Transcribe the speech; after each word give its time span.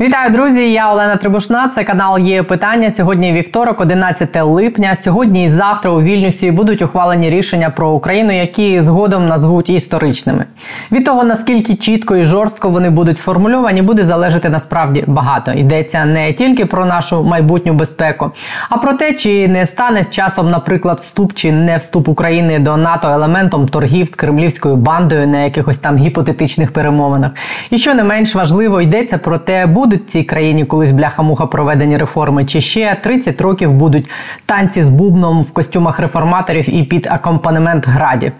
Вітаю, 0.00 0.30
друзі! 0.30 0.72
Я 0.72 0.92
Олена 0.92 1.16
Трибушна. 1.16 1.68
Це 1.68 1.84
канал 1.84 2.18
є 2.18 2.42
питання. 2.42 2.90
Сьогодні 2.90 3.32
вівторок, 3.32 3.80
11 3.80 4.42
липня. 4.42 4.96
Сьогодні 4.96 5.44
і 5.44 5.50
завтра 5.50 5.90
у 5.90 6.02
Вільнюсі 6.02 6.50
будуть 6.50 6.82
ухвалені 6.82 7.30
рішення 7.30 7.70
про 7.70 7.90
Україну, 7.90 8.32
які 8.32 8.80
згодом 8.80 9.26
назвуть 9.26 9.70
історичними. 9.70 10.44
Від 10.92 11.04
того 11.04 11.24
наскільки 11.24 11.74
чітко 11.74 12.16
і 12.16 12.24
жорстко 12.24 12.68
вони 12.68 12.90
будуть 12.90 13.18
сформульовані, 13.18 13.82
буде 13.82 14.04
залежати 14.04 14.48
насправді 14.48 15.04
багато. 15.06 15.52
Йдеться 15.52 16.04
не 16.04 16.32
тільки 16.32 16.66
про 16.66 16.86
нашу 16.86 17.22
майбутню 17.22 17.72
безпеку, 17.72 18.30
а 18.70 18.76
про 18.76 18.92
те, 18.92 19.12
чи 19.12 19.48
не 19.48 19.66
стане 19.66 20.04
з 20.04 20.10
часом, 20.10 20.50
наприклад, 20.50 20.98
вступ 21.00 21.34
чи 21.34 21.52
не 21.52 21.76
вступ 21.76 22.08
України 22.08 22.58
до 22.58 22.76
НАТО 22.76 23.08
елементом 23.08 23.68
торгів 23.68 24.06
з 24.06 24.10
кремлівською 24.10 24.76
бандою 24.76 25.28
на 25.28 25.38
якихось 25.38 25.78
там 25.78 25.96
гіпотетичних 25.96 26.72
перемовинах. 26.72 27.30
І 27.70 27.78
що 27.78 27.94
не 27.94 28.04
менш 28.04 28.34
важливо, 28.34 28.80
йдеться 28.80 29.18
про 29.18 29.38
те, 29.38 29.66
будуть 29.86 30.10
цій 30.10 30.22
країні 30.22 30.64
колись 30.64 30.90
бляха-муха 30.90 31.46
проведені 31.46 31.96
реформи, 31.96 32.44
чи 32.44 32.60
ще 32.60 32.96
30 33.02 33.40
років 33.40 33.72
будуть 33.72 34.10
танці 34.46 34.82
з 34.82 34.88
бубном 34.88 35.42
в 35.42 35.52
костюмах 35.52 35.98
реформаторів 35.98 36.74
і 36.74 36.82
під 36.82 37.06
акомпанемент 37.10 37.88
градів. 37.88 38.32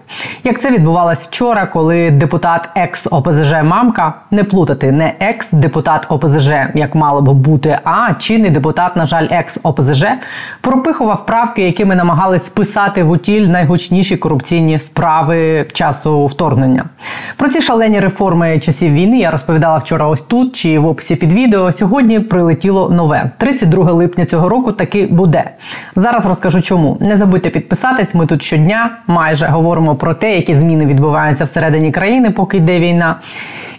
Як 0.43 0.61
це 0.61 0.71
відбувалось 0.71 1.23
вчора, 1.23 1.65
коли 1.65 2.11
депутат 2.11 2.69
екс 2.75 3.07
ОПЗЖ 3.11 3.53
Мамка 3.63 4.13
не 4.31 4.43
плутати 4.43 4.91
не 4.91 5.13
екс-депутат 5.19 6.05
ОПЗЖ, 6.09 6.51
як 6.73 6.95
мало 6.95 7.21
б 7.21 7.33
бути, 7.33 7.79
а 7.83 8.13
чинний 8.13 8.51
депутат, 8.51 8.95
на 8.95 9.05
жаль, 9.05 9.27
екс 9.31 9.57
ОПЗЖ, 9.63 10.05
пропихував 10.61 11.25
правки, 11.25 11.61
якими 11.61 11.95
намагались 11.95 12.45
списати 12.45 13.03
в 13.03 13.11
утіль 13.11 13.47
найгучніші 13.47 14.17
корупційні 14.17 14.79
справи 14.79 15.65
часу 15.73 16.25
вторгнення. 16.25 16.83
Про 17.37 17.49
ці 17.49 17.61
шалені 17.61 17.99
реформи 17.99 18.59
часів 18.59 18.93
війни 18.93 19.19
я 19.19 19.31
розповідала 19.31 19.77
вчора. 19.77 20.07
Ось 20.07 20.21
тут 20.21 20.55
чи 20.55 20.79
в 20.79 20.87
описі 20.87 21.15
під 21.15 21.33
відео. 21.37 21.71
Сьогодні 21.71 22.19
прилетіло 22.19 22.89
нове. 22.89 23.31
32 23.37 23.91
липня 23.91 24.25
цього 24.25 24.49
року 24.49 24.71
таки 24.71 25.07
буде. 25.07 25.43
Зараз 25.95 26.25
розкажу 26.25 26.61
чому. 26.61 26.97
Не 26.99 27.17
забудьте 27.17 27.49
підписатись. 27.49 28.15
Ми 28.15 28.25
тут 28.25 28.43
щодня 28.43 28.91
майже 29.07 29.45
говоримо 29.45 29.95
про 29.95 30.13
те, 30.13 30.35
які 30.35 30.55
зміни 30.55 30.85
відбуваються 30.85 31.43
всередині 31.43 31.91
країни, 31.91 32.31
поки 32.31 32.57
йде 32.57 32.79
війна. 32.79 33.15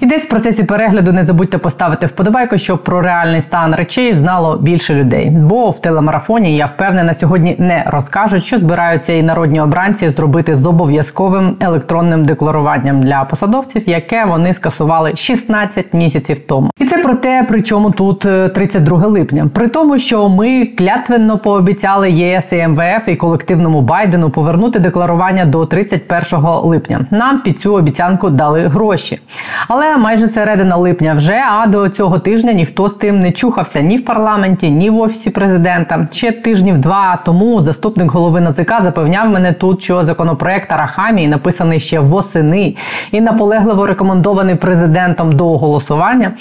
І 0.01 0.07
десь 0.07 0.25
в 0.25 0.29
процесі 0.29 0.65
перегляду 0.65 1.13
не 1.13 1.25
забудьте 1.25 1.59
поставити 1.59 2.07
вподобайку, 2.07 2.59
щоб 2.59 2.85
про 2.85 3.01
реальний 3.01 3.41
стан 3.41 3.75
речей 3.75 4.13
знало 4.13 4.59
більше 4.59 4.95
людей. 4.95 5.31
Бо 5.31 5.71
в 5.71 5.81
телемарафоні 5.81 6.57
я 6.57 6.67
впевнена, 6.67 7.15
сьогодні 7.15 7.57
не 7.59 7.85
розкажуть, 7.87 8.45
що 8.45 8.59
збираються 8.59 9.13
і 9.13 9.23
народні 9.23 9.61
обранці 9.61 10.09
зробити 10.09 10.57
з 10.57 10.67
обов'язковим 10.67 11.57
електронним 11.61 12.25
декларуванням 12.25 13.03
для 13.03 13.25
посадовців, 13.25 13.89
яке 13.89 14.25
вони 14.25 14.55
скасували 14.55 15.17
16 15.17 15.95
місяців 15.95 16.39
тому. 16.47 16.71
І 16.79 16.85
це 16.85 16.99
про 16.99 17.15
те, 17.15 17.45
при 17.49 17.63
чому 17.63 17.91
тут 17.91 18.19
32 18.53 19.03
е, 19.03 19.07
липня, 19.07 19.51
при 19.55 19.69
тому, 19.69 19.99
що 19.99 20.29
ми 20.29 20.67
клятвенно 20.67 21.39
пообіцяли 21.39 22.11
ЄС 22.11 22.53
і 22.53 22.67
МВФ 22.69 23.09
і 23.09 23.17
колективному 23.17 23.81
Байдену 23.81 24.31
повернути 24.31 24.79
декларування 24.79 25.45
до 25.45 25.67
31 25.67 26.41
липня. 26.45 27.01
Нам 27.11 27.41
під 27.41 27.61
цю 27.61 27.75
обіцянку 27.75 28.31
дали 28.31 28.61
гроші, 28.61 29.21
але 29.69 29.97
майже 29.97 30.29
середина 30.29 30.77
липня 30.77 31.15
вже. 31.15 31.43
А 31.51 31.67
до 31.67 31.89
цього 31.89 32.19
тижня 32.19 32.53
ніхто 32.53 32.89
з 32.89 32.95
тим 32.95 33.21
не 33.21 33.33
чухався 33.33 33.81
ні 33.81 33.97
в 33.97 34.05
парламенті, 34.05 34.71
ні 34.71 34.91
в 34.91 35.01
офісі 35.01 35.31
президента. 35.31 36.09
Ще 36.13 36.33
тижнів 36.33 36.79
два 36.79 37.19
тому 37.25 37.63
заступник 37.63 38.11
голови 38.11 38.41
НАЗК 38.41 38.73
запевняв 38.83 39.31
мене 39.31 39.53
тут, 39.53 39.83
що 39.83 40.05
законопроект 40.05 40.73
Арахамії 40.73 41.29
написаний 41.29 41.81
ще 41.81 42.01
восени 42.01 42.75
і 43.13 43.21
наполегливо 43.21 43.87
рекомендований 43.87 44.55
президентом 44.55 45.33
до 45.33 45.59
голосування. 45.59 46.33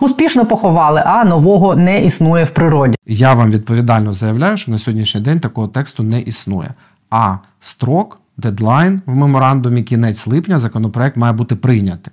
Успішно 0.00 0.46
поховали, 0.46 1.02
а 1.06 1.24
нового 1.24 1.76
не 1.76 2.04
існує 2.04 2.44
в 2.44 2.50
природі. 2.50 2.96
Я 3.06 3.34
вам 3.34 3.50
відповідально 3.50 4.12
заявляю, 4.12 4.56
що 4.56 4.70
на 4.70 4.78
сьогоднішній 4.78 5.20
день 5.20 5.40
такого 5.40 5.68
тексту 5.68 6.02
не 6.02 6.20
існує. 6.20 6.68
А 7.10 7.36
строк, 7.60 8.20
дедлайн 8.36 9.02
в 9.06 9.14
меморандумі 9.14 9.82
кінець 9.82 10.26
липня 10.26 10.58
законопроект 10.58 11.16
має 11.16 11.32
бути 11.32 11.56
прийнятий. 11.56 12.12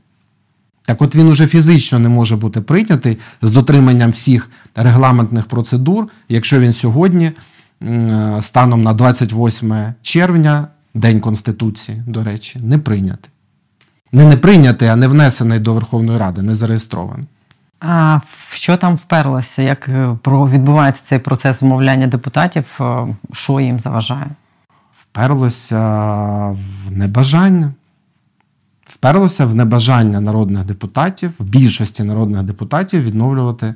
Так 0.86 1.02
от 1.02 1.16
він 1.16 1.28
уже 1.28 1.48
фізично 1.48 2.00
не 2.00 2.10
може 2.10 2.36
бути 2.36 2.62
прийнятий 2.62 3.18
з 3.42 3.52
дотриманням 3.52 4.12
всіх 4.12 4.50
регламентних 4.76 5.46
процедур, 5.46 6.08
якщо 6.30 6.60
він 6.60 6.74
сьогодні, 6.74 7.32
станом 8.42 8.84
на 8.84 8.94
28 8.94 9.94
червня, 10.02 10.68
День 10.94 11.20
Конституції, 11.20 12.02
до 12.08 12.24
речі, 12.24 12.60
не 12.64 12.78
прийнятий. 12.78 13.32
Не 14.12 14.26
не 14.26 14.38
прийнятий, 14.38 14.88
а 14.88 14.96
не 14.96 15.08
внесений 15.08 15.60
до 15.60 15.74
Верховної 15.74 16.20
Ради, 16.20 16.42
не 16.42 16.56
зареєстрований. 16.56 17.26
А 17.88 18.20
що 18.54 18.78
там 18.78 18.96
вперлося? 18.96 19.62
Як 19.62 19.90
е, 19.90 20.18
відбувається 20.28 21.02
цей 21.06 21.20
процес 21.20 21.62
вмовляння 21.62 22.08
депутатів? 22.08 22.78
Е, 22.82 23.08
що 23.34 23.60
їм 23.60 23.80
заважає? 23.80 24.28
Вперлося 24.94 25.80
в 26.50 26.92
небажання 26.92 27.72
вперлося 28.86 29.46
в 29.46 29.56
небажання 29.56 30.22
народних 30.22 30.66
депутатів, 30.66 31.34
в 31.40 31.44
більшості 31.44 32.04
народних 32.04 32.44
депутатів 32.44 33.04
відновлювати 33.04 33.76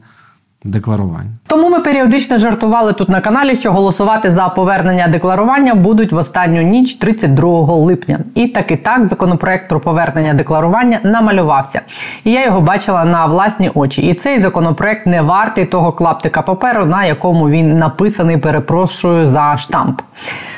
декларування. 0.63 1.29
Тому 1.47 1.69
ми 1.69 1.79
періодично 1.79 2.37
жартували 2.37 2.93
тут 2.93 3.09
на 3.09 3.21
каналі, 3.21 3.55
що 3.55 3.71
голосувати 3.71 4.31
за 4.31 4.49
повернення 4.49 5.07
декларування 5.07 5.75
будуть 5.75 6.11
в 6.11 6.17
останню 6.17 6.61
ніч 6.61 6.95
32 6.95 7.75
липня. 7.75 8.19
І 8.35 8.47
так 8.47 8.71
і 8.71 8.75
так 8.75 9.05
законопроект 9.05 9.69
про 9.69 9.79
повернення 9.79 10.33
декларування 10.33 10.99
намалювався. 11.03 11.81
І 12.23 12.31
я 12.31 12.45
його 12.45 12.61
бачила 12.61 13.05
на 13.05 13.25
власні 13.25 13.71
очі. 13.73 14.01
І 14.01 14.13
цей 14.13 14.39
законопроект 14.39 15.05
не 15.05 15.21
вартий 15.21 15.65
того 15.65 15.91
клаптика 15.91 16.41
паперу, 16.41 16.85
на 16.85 17.05
якому 17.05 17.49
він 17.49 17.77
написаний. 17.77 18.37
Перепрошую 18.37 19.27
за 19.27 19.57
штамп. 19.57 20.01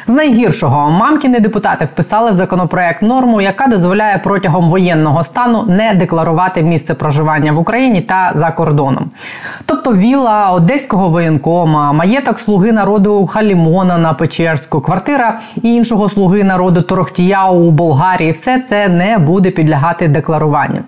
З 0.07 0.09
найгіршого 0.09 0.91
мамкіни 0.91 1.39
депутати 1.39 1.85
вписали 1.85 2.31
в 2.31 2.35
законопроект 2.35 3.01
норму, 3.01 3.41
яка 3.41 3.67
дозволяє 3.67 4.17
протягом 4.17 4.67
воєнного 4.67 5.23
стану 5.23 5.63
не 5.63 5.93
декларувати 5.93 6.61
місце 6.61 6.93
проживання 6.93 7.51
в 7.51 7.59
Україні 7.59 8.01
та 8.01 8.31
за 8.35 8.51
кордоном. 8.51 9.11
Тобто 9.65 9.90
віла 9.93 10.51
одеського 10.51 11.09
воєнкома, 11.09 11.93
маєток 11.93 12.39
слуги 12.39 12.71
народу 12.71 13.27
Халімона 13.27 13.97
на 13.97 14.13
Печерську, 14.13 14.81
квартира 14.81 15.39
іншого 15.63 16.09
слуги 16.09 16.43
народу 16.43 16.81
Торохтія 16.81 17.49
у 17.49 17.71
Болгарії, 17.71 18.31
все 18.31 18.61
це 18.69 18.87
не 18.89 19.17
буде 19.17 19.51
підлягати 19.51 20.07
декларуванню. 20.07 20.79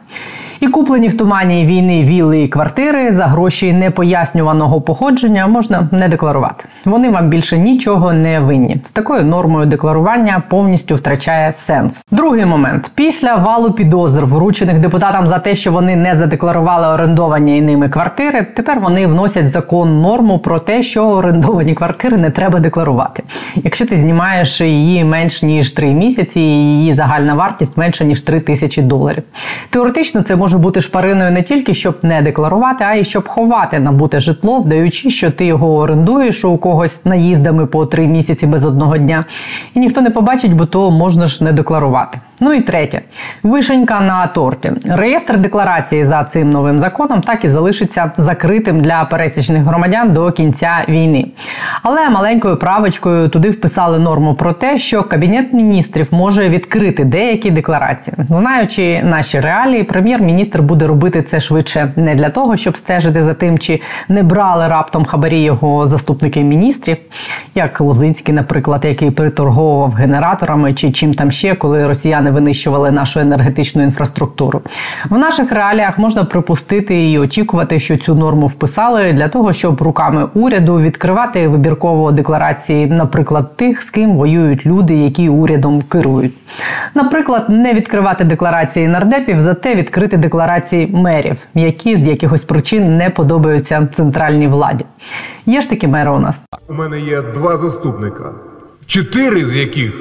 І 0.63 0.67
куплені 0.67 1.07
в 1.07 1.17
тумані 1.17 1.65
війни 1.65 2.03
вілли 2.03 2.41
і 2.41 2.47
квартири 2.47 3.13
за 3.13 3.25
гроші 3.25 3.73
непояснюваного 3.73 4.81
походження 4.81 5.47
можна 5.47 5.89
не 5.91 6.07
декларувати. 6.07 6.65
Вони 6.85 7.09
вам 7.09 7.29
більше 7.29 7.57
нічого 7.57 8.13
не 8.13 8.39
винні. 8.39 8.77
З 8.85 8.91
такою 8.91 9.23
нормою 9.23 9.65
декларування 9.65 10.43
повністю 10.49 10.95
втрачає 10.95 11.53
сенс. 11.53 12.01
Другий 12.11 12.45
момент 12.45 12.91
після 12.95 13.35
валу 13.35 13.71
підозр, 13.71 14.25
вручених 14.25 14.79
депутатам 14.79 15.27
за 15.27 15.39
те, 15.39 15.55
що 15.55 15.71
вони 15.71 15.95
не 15.95 16.15
задекларували 16.15 16.87
орендовані 16.87 17.61
ними 17.61 17.89
квартири. 17.89 18.47
Тепер 18.55 18.79
вони 18.79 19.07
вносять 19.07 19.47
закон 19.47 20.01
норму 20.01 20.39
про 20.39 20.59
те, 20.59 20.83
що 20.83 21.07
орендовані 21.07 21.73
квартири 21.73 22.17
не 22.17 22.29
треба 22.29 22.59
декларувати. 22.59 23.23
Якщо 23.55 23.85
ти 23.85 23.97
знімаєш 23.97 24.61
її 24.61 25.03
менш 25.03 25.43
ніж 25.43 25.71
три 25.71 25.93
місяці, 25.93 26.39
і 26.39 26.43
її 26.43 26.95
загальна 26.95 27.33
вартість 27.33 27.77
менше 27.77 28.05
ніж 28.05 28.21
3 28.21 28.39
тисячі 28.39 28.81
доларів. 28.81 29.23
Теоретично 29.69 30.21
це 30.21 30.35
може 30.35 30.52
бути 30.57 30.81
шпариною 30.81 31.31
не 31.31 31.41
тільки 31.41 31.73
щоб 31.73 31.97
не 32.01 32.21
декларувати, 32.21 32.83
а 32.83 32.93
й 32.93 33.03
щоб 33.03 33.27
ховати 33.27 33.79
набуте 33.79 34.19
житло, 34.19 34.59
вдаючи, 34.59 35.09
що 35.09 35.31
ти 35.31 35.45
його 35.45 35.75
орендуєш 35.77 36.45
у 36.45 36.57
когось 36.57 37.05
наїздами 37.05 37.65
по 37.65 37.85
три 37.85 38.07
місяці 38.07 38.47
без 38.47 38.65
одного 38.65 38.97
дня. 38.97 39.25
І 39.73 39.79
ніхто 39.79 40.01
не 40.01 40.09
побачить, 40.09 40.53
бо 40.53 40.65
то 40.65 40.91
можна 40.91 41.27
ж 41.27 41.43
не 41.43 41.51
декларувати. 41.51 42.19
Ну 42.45 42.53
і 42.53 42.61
третє, 42.61 43.01
вишенька 43.43 44.01
на 44.01 44.27
торті. 44.27 44.71
Реєстр 44.85 45.37
декларації 45.37 46.05
за 46.05 46.23
цим 46.23 46.49
новим 46.49 46.79
законом 46.79 47.21
так 47.21 47.45
і 47.45 47.49
залишиться 47.49 48.11
закритим 48.17 48.81
для 48.81 49.05
пересічних 49.05 49.63
громадян 49.63 50.13
до 50.13 50.31
кінця 50.31 50.71
війни. 50.89 51.27
Але 51.83 52.09
маленькою 52.09 52.57
правочкою 52.57 53.29
туди 53.29 53.49
вписали 53.49 53.99
норму 53.99 54.35
про 54.35 54.53
те, 54.53 54.77
що 54.77 55.03
кабінет 55.03 55.53
міністрів 55.53 56.07
може 56.11 56.49
відкрити 56.49 57.03
деякі 57.03 57.51
декларації. 57.51 58.15
Знаючи 58.27 59.01
наші 59.03 59.39
реалії, 59.39 59.83
прем'єр-міністр 59.83 60.61
буде 60.61 60.87
робити 60.87 61.23
це 61.23 61.39
швидше 61.39 61.91
не 61.95 62.15
для 62.15 62.29
того, 62.29 62.57
щоб 62.57 62.77
стежити 62.77 63.23
за 63.23 63.33
тим, 63.33 63.59
чи 63.59 63.81
не 64.09 64.23
брали 64.23 64.67
раптом 64.67 65.05
хабарі 65.05 65.41
його 65.41 65.87
заступники 65.87 66.41
міністрів, 66.41 66.97
як 67.55 67.81
Лозинський, 67.81 68.35
наприклад, 68.35 68.85
який 68.85 69.11
приторговував 69.11 69.93
генераторами 69.93 70.73
чи 70.73 70.91
чим 70.91 71.13
там 71.13 71.31
ще, 71.31 71.55
коли 71.55 71.87
росіяни 71.87 72.32
винищували 72.33 72.91
нашу 72.91 73.19
енергетичну 73.19 73.83
інфраструктуру. 73.83 74.61
В 75.09 75.17
наших 75.17 75.51
реаліях 75.51 75.97
можна 75.97 76.23
припустити 76.23 77.11
і 77.11 77.19
очікувати, 77.19 77.79
що 77.79 77.97
цю 77.97 78.15
норму 78.15 78.47
вписали 78.47 79.13
для 79.13 79.27
того, 79.27 79.53
щоб 79.53 79.81
руками 79.81 80.27
уряду 80.33 80.75
відкривати 80.75 81.47
вибірково 81.47 82.11
декларації, 82.11 82.87
наприклад, 82.87 83.57
тих, 83.57 83.81
з 83.81 83.89
ким 83.89 84.15
воюють 84.15 84.65
люди, 84.65 84.95
які 84.95 85.29
урядом 85.29 85.81
керують. 85.81 86.33
Наприклад, 86.95 87.45
не 87.49 87.73
відкривати 87.73 88.23
декларації 88.23 88.87
нардепів, 88.87 89.41
зате 89.41 89.75
відкрити 89.75 90.17
декларації 90.17 90.87
мерів, 90.87 91.37
які 91.53 91.97
з 91.97 92.07
якихось 92.07 92.41
причин 92.41 92.97
не 92.97 93.09
подобаються 93.09 93.87
центральній 93.95 94.47
владі. 94.47 94.85
Є 95.45 95.61
ж 95.61 95.69
такі 95.69 95.87
мери 95.87 96.11
у 96.11 96.19
нас. 96.19 96.45
У 96.69 96.73
мене 96.73 96.99
є 96.99 97.21
два 97.21 97.57
заступника, 97.57 98.31
чотири 98.85 99.45
з 99.45 99.55
яких 99.55 99.93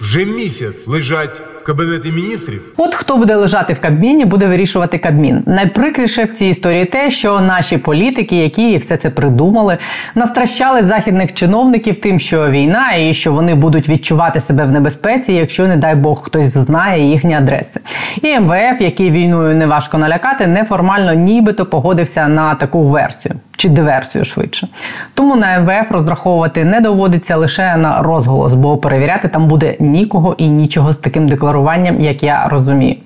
вже 0.00 0.24
місяць 0.24 0.86
лежать 0.86 1.42
кабінеті 1.64 2.08
міністрів. 2.08 2.62
От 2.76 2.94
хто 2.94 3.16
буде 3.16 3.36
лежати 3.36 3.72
в 3.72 3.80
Кабміні, 3.80 4.24
буде 4.24 4.46
вирішувати 4.46 4.98
Кабмін. 4.98 5.42
Найприкріше 5.46 6.24
в 6.24 6.30
цій 6.30 6.46
історії 6.46 6.84
те, 6.84 7.10
що 7.10 7.40
наші 7.40 7.78
політики, 7.78 8.36
які 8.36 8.76
все 8.76 8.96
це 8.96 9.10
придумали, 9.10 9.76
настращали 10.14 10.82
західних 10.82 11.34
чиновників 11.34 11.96
тим, 11.96 12.18
що 12.18 12.50
війна, 12.50 12.92
і 12.92 13.14
що 13.14 13.32
вони 13.32 13.54
будуть 13.54 13.88
відчувати 13.88 14.40
себе 14.40 14.64
в 14.64 14.72
небезпеці, 14.72 15.32
якщо, 15.32 15.66
не 15.66 15.76
дай 15.76 15.94
Бог, 15.94 16.22
хтось 16.22 16.52
знає 16.52 17.10
їхні 17.10 17.34
адреси. 17.34 17.80
І 18.22 18.38
МВФ, 18.38 18.80
який 18.80 19.10
війною 19.10 19.56
не 19.56 19.66
важко 19.66 19.98
налякати, 19.98 20.46
неформально 20.46 21.14
нібито 21.14 21.66
погодився 21.66 22.28
на 22.28 22.54
таку 22.54 22.82
версію 22.82 23.34
чи 23.56 23.68
диверсію 23.68 24.24
швидше. 24.24 24.68
Тому 25.14 25.36
на 25.36 25.60
МВФ 25.60 25.92
розраховувати 25.92 26.64
не 26.64 26.80
доводиться 26.80 27.36
лише 27.36 27.76
на 27.76 28.02
розголос, 28.02 28.52
бо 28.52 28.76
перевіряти 28.76 29.28
там 29.28 29.48
буде 29.48 29.76
нікого 29.80 30.34
і 30.38 30.48
нічого 30.48 30.92
з 30.92 30.96
таким 30.96 31.28
декларуванням, 31.28 32.00
як 32.00 32.22
я 32.22 32.48
розумію. 32.48 32.96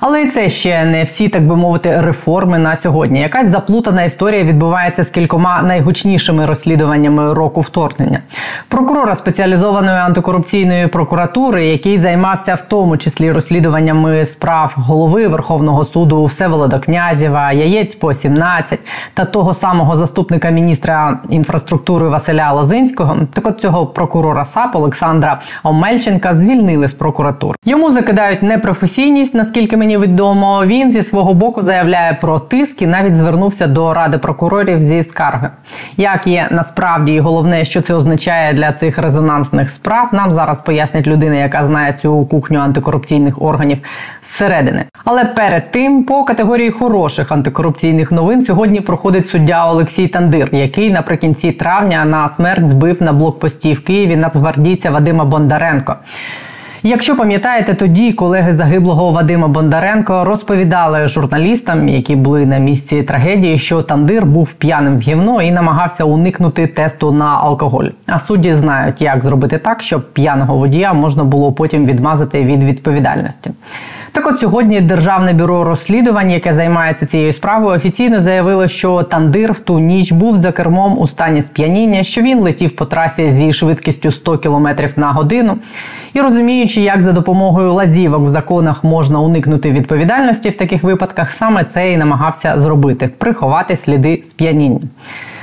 Але 0.00 0.22
і 0.22 0.26
це 0.26 0.48
ще 0.48 0.84
не 0.84 1.04
всі, 1.04 1.28
так 1.28 1.46
би 1.46 1.56
мовити, 1.56 2.00
реформи 2.00 2.58
на 2.58 2.76
сьогодні. 2.76 3.20
Якась 3.20 3.48
заплутана 3.48 4.02
історія 4.02 4.44
відбувається 4.44 5.04
з 5.04 5.10
кількома 5.10 5.62
найгучнішими 5.62 6.46
розслідуваннями 6.46 7.34
року 7.34 7.60
вторгнення. 7.60 8.20
Прокурора 8.68 9.16
спеціалізованої 9.16 9.96
антикорупційної 9.96 10.86
прокуратури, 10.86 11.66
який 11.66 11.98
займався 11.98 12.54
в 12.54 12.62
тому 12.62 12.96
числі 12.96 13.32
розслідуваннями 13.32 14.26
справ 14.26 14.72
голови 14.76 15.28
Верховного 15.28 15.84
суду 15.84 16.24
Всеволода 16.24 16.78
Князєва, 16.78 17.52
яєць 17.52 17.94
по 17.94 18.14
17 18.14 18.80
та 19.14 19.24
того 19.24 19.54
самого 19.54 19.96
заступника 19.96 20.50
міністра 20.50 21.18
інфраструктури 21.28 22.08
Василя 22.08 22.52
Лозинського. 22.52 23.16
Так 23.32 23.46
от 23.46 23.60
цього 23.60 23.86
прокурора 23.86 24.44
САП 24.44 24.76
Олександра 24.76 25.40
Омельченка 25.62 26.34
звільнили 26.34 26.88
з 26.88 26.94
прокуратури. 26.94 27.56
Йому 27.64 27.92
закидають 27.92 28.42
непрофесійність, 28.42 29.34
наскільки 29.34 29.76
мені 29.76 29.89
мені 29.90 30.02
відомо, 30.02 30.62
він 30.66 30.92
зі 30.92 31.02
свого 31.02 31.34
боку 31.34 31.62
заявляє 31.62 32.18
про 32.20 32.38
тиск 32.38 32.82
і 32.82 32.86
навіть 32.86 33.16
звернувся 33.16 33.66
до 33.66 33.94
ради 33.94 34.18
прокурорів 34.18 34.82
зі 34.82 35.02
скарги. 35.02 35.48
Як 35.96 36.26
є 36.26 36.48
насправді 36.50 37.12
і 37.12 37.20
головне, 37.20 37.64
що 37.64 37.82
це 37.82 37.94
означає 37.94 38.52
для 38.52 38.72
цих 38.72 38.98
резонансних 38.98 39.70
справ, 39.70 40.08
нам 40.12 40.32
зараз 40.32 40.60
пояснять 40.60 41.06
людина, 41.06 41.34
яка 41.34 41.64
знає 41.64 41.98
цю 42.02 42.26
кухню 42.26 42.58
антикорупційних 42.58 43.42
органів 43.42 43.78
зсередини. 44.24 44.84
Але 45.04 45.24
перед 45.24 45.70
тим, 45.70 46.04
по 46.04 46.24
категорії 46.24 46.70
хороших 46.70 47.32
антикорупційних 47.32 48.12
новин, 48.12 48.42
сьогодні 48.42 48.80
проходить 48.80 49.28
суддя 49.28 49.70
Олексій 49.70 50.08
Тандир, 50.08 50.48
який 50.52 50.90
наприкінці 50.90 51.52
травня 51.52 52.04
на 52.04 52.28
смерть 52.28 52.68
збив 52.68 53.02
на 53.02 53.12
блокпості 53.12 53.74
в 53.74 53.84
Києві 53.84 54.16
нацгвардійця 54.16 54.90
Вадима 54.90 55.24
Бондаренко. 55.24 55.96
Якщо 56.82 57.16
пам'ятаєте, 57.16 57.74
тоді 57.74 58.12
колеги 58.12 58.54
загиблого 58.54 59.10
Вадима 59.10 59.48
Бондаренко 59.48 60.24
розповідали 60.24 61.08
журналістам, 61.08 61.88
які 61.88 62.16
були 62.16 62.46
на 62.46 62.58
місці 62.58 63.02
трагедії, 63.02 63.58
що 63.58 63.82
Тандир 63.82 64.26
був 64.26 64.54
п'яним 64.54 64.96
в 64.96 65.00
гівно 65.00 65.42
і 65.42 65.50
намагався 65.50 66.04
уникнути 66.04 66.66
тесту 66.66 67.12
на 67.12 67.24
алкоголь. 67.24 67.84
А 68.06 68.18
судді 68.18 68.54
знають, 68.54 69.02
як 69.02 69.24
зробити 69.24 69.58
так, 69.58 69.82
щоб 69.82 70.12
п'яного 70.12 70.56
водія 70.56 70.92
можна 70.92 71.24
було 71.24 71.52
потім 71.52 71.86
відмазати 71.86 72.44
від 72.44 72.64
відповідальності. 72.64 73.50
Так, 74.12 74.26
от 74.26 74.40
сьогодні 74.40 74.80
Державне 74.80 75.32
бюро 75.32 75.64
розслідувань, 75.64 76.30
яке 76.30 76.54
займається 76.54 77.06
цією 77.06 77.32
справою, 77.32 77.76
офіційно 77.76 78.22
заявило, 78.22 78.68
що 78.68 79.02
Тандир 79.02 79.52
в 79.52 79.60
ту 79.60 79.78
ніч 79.78 80.12
був 80.12 80.38
за 80.38 80.52
кермом 80.52 80.98
у 80.98 81.08
стані 81.08 81.42
сп'яніння, 81.42 82.02
що 82.02 82.20
він 82.20 82.38
летів 82.38 82.76
по 82.76 82.84
трасі 82.84 83.30
зі 83.30 83.52
швидкістю 83.52 84.12
100 84.12 84.38
км 84.38 84.68
на 84.96 85.12
годину. 85.12 85.56
І 86.14 86.20
розуміючи, 86.70 86.80
як 86.80 87.02
за 87.02 87.12
допомогою 87.12 87.72
лазівок 87.72 88.26
в 88.26 88.28
законах 88.28 88.84
можна 88.84 89.20
уникнути 89.20 89.70
відповідальності 89.70 90.50
в 90.50 90.56
таких 90.56 90.82
випадках, 90.82 91.30
саме 91.30 91.64
це 91.64 91.92
і 91.92 91.96
намагався 91.96 92.60
зробити 92.60 93.08
приховати 93.18 93.76
сліди 93.76 94.22
сп'яніння. 94.24 94.80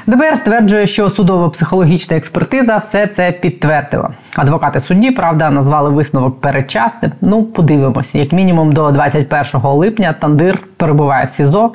ДБР 0.07 0.37
стверджує, 0.37 0.87
що 0.87 1.07
судово-психологічна 1.07 2.17
експертиза 2.17 2.77
все 2.77 3.07
це 3.07 3.31
підтвердила. 3.31 4.09
Адвокати 4.35 4.79
судді, 4.79 5.11
правда, 5.11 5.49
назвали 5.49 5.89
висновок 5.89 6.41
передчасним. 6.41 7.11
Ну, 7.21 7.43
подивимось, 7.43 8.15
як 8.15 8.31
мінімум 8.31 8.71
до 8.71 8.91
21 8.91 9.61
липня 9.63 10.13
Тандир 10.13 10.59
перебуває 10.77 11.25
в 11.25 11.29
СІЗО. 11.29 11.71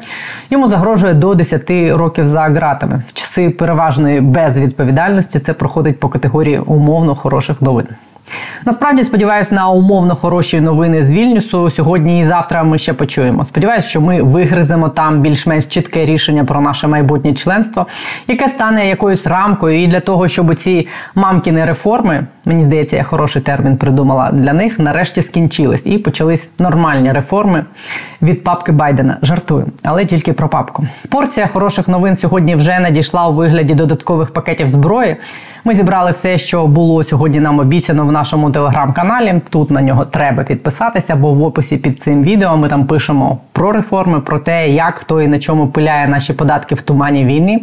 Йому 0.50 0.68
загрожує 0.68 1.14
до 1.14 1.34
10 1.34 1.70
років 1.70 2.28
за 2.28 2.48
ґратами. 2.48 3.02
В 3.08 3.12
часи 3.12 3.50
переважної 3.50 4.20
безвідповідальності 4.20 5.40
це 5.40 5.52
проходить 5.52 6.00
по 6.00 6.08
категорії 6.08 6.58
умовно 6.58 7.14
хороших 7.14 7.62
новин. 7.62 7.86
Насправді 8.64 9.04
сподіваюся 9.04 9.54
на 9.54 9.68
умовно 9.68 10.16
хороші 10.16 10.60
новини 10.60 11.02
з 11.02 11.12
Вільнюсу. 11.12 11.70
Сьогодні 11.70 12.20
і 12.20 12.24
завтра 12.24 12.62
ми 12.62 12.78
ще 12.78 12.92
почуємо. 12.92 13.44
Сподіваюсь, 13.44 13.84
що 13.84 14.00
ми 14.00 14.22
вигриземо 14.22 14.88
там 14.88 15.20
більш-менш 15.20 15.66
чітке 15.66 16.06
рішення 16.06 16.44
про 16.44 16.60
наше 16.60 16.88
майбутнє 16.88 17.34
членство, 17.34 17.86
яке 18.28 18.48
стане 18.48 18.88
якоюсь 18.88 19.26
рамкою 19.26 19.82
і 19.82 19.86
для 19.86 20.00
того, 20.00 20.28
щоб 20.28 20.54
ці 20.54 20.88
мамкіни 21.14 21.64
реформи, 21.64 22.26
мені 22.44 22.62
здається, 22.62 22.96
я 22.96 23.02
хороший 23.02 23.42
термін 23.42 23.76
придумала 23.76 24.30
для 24.32 24.52
них, 24.52 24.78
нарешті 24.78 25.22
скінчились 25.22 25.86
і 25.86 25.98
почались 25.98 26.50
нормальні 26.58 27.12
реформи 27.12 27.64
від 28.22 28.44
папки 28.44 28.72
Байдена. 28.72 29.16
Жартую, 29.22 29.66
але 29.82 30.04
тільки 30.04 30.32
про 30.32 30.48
папку. 30.48 30.86
Порція 31.08 31.46
хороших 31.46 31.88
новин 31.88 32.16
сьогодні 32.16 32.54
вже 32.54 32.78
надійшла 32.78 33.28
у 33.28 33.32
вигляді 33.32 33.74
додаткових 33.74 34.32
пакетів 34.32 34.68
зброї. 34.68 35.16
Ми 35.64 35.74
зібрали 35.74 36.10
все, 36.10 36.38
що 36.38 36.66
було 36.66 37.04
сьогодні. 37.04 37.40
Нам 37.40 37.58
обіцяно 37.58 38.04
в 38.04 38.12
нашому 38.12 38.50
телеграм-каналі. 38.50 39.40
Тут 39.50 39.70
на 39.70 39.82
нього 39.82 40.04
треба 40.04 40.42
підписатися, 40.42 41.16
бо 41.16 41.32
в 41.32 41.42
описі 41.42 41.76
під 41.76 42.00
цим 42.00 42.22
відео 42.22 42.56
ми 42.56 42.68
там 42.68 42.86
пишемо 42.86 43.38
про 43.62 43.72
реформи, 43.72 44.20
про 44.20 44.38
те, 44.38 44.68
як 44.68 44.98
хто 44.98 45.22
і 45.22 45.28
на 45.28 45.38
чому 45.38 45.66
пиляє 45.66 46.08
наші 46.08 46.32
податки 46.32 46.74
в 46.74 46.82
тумані 46.82 47.24
війни. 47.24 47.60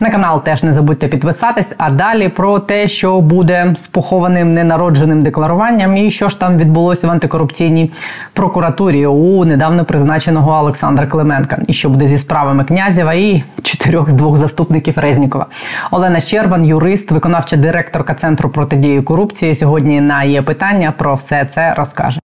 На 0.00 0.10
канал 0.10 0.44
теж 0.44 0.62
не 0.62 0.72
забудьте 0.72 1.08
підписатись. 1.08 1.72
А 1.78 1.90
далі 1.90 2.28
про 2.28 2.58
те, 2.58 2.88
що 2.88 3.20
буде 3.20 3.74
з 3.78 3.86
похованим 3.86 4.54
ненародженим 4.54 5.22
декларуванням, 5.22 5.96
і 5.96 6.10
що 6.10 6.28
ж 6.28 6.40
там 6.40 6.58
відбулося 6.58 7.06
в 7.06 7.10
антикорупційній 7.10 7.92
прокуратурі 8.32 9.06
у 9.06 9.44
недавно 9.44 9.84
призначеного 9.84 10.52
Олександра 10.52 11.06
Клименка, 11.06 11.58
і 11.66 11.72
що 11.72 11.88
буде 11.88 12.06
зі 12.06 12.18
справами 12.18 12.64
князєва 12.64 13.14
і 13.14 13.44
чотирьох 13.62 14.10
з 14.10 14.14
двох 14.14 14.38
заступників 14.38 14.98
Резнікова. 14.98 15.46
Олена 15.90 16.20
Щербан, 16.20 16.64
юрист, 16.64 17.10
виконавча 17.10 17.56
директорка 17.56 18.14
центру 18.14 18.50
протидії 18.50 19.02
корупції. 19.02 19.54
Сьогодні 19.54 20.00
на 20.00 20.24
є 20.24 20.42
питання 20.42 20.92
про 20.98 21.14
все 21.14 21.44
це 21.44 21.74
розкаже. 21.74 22.20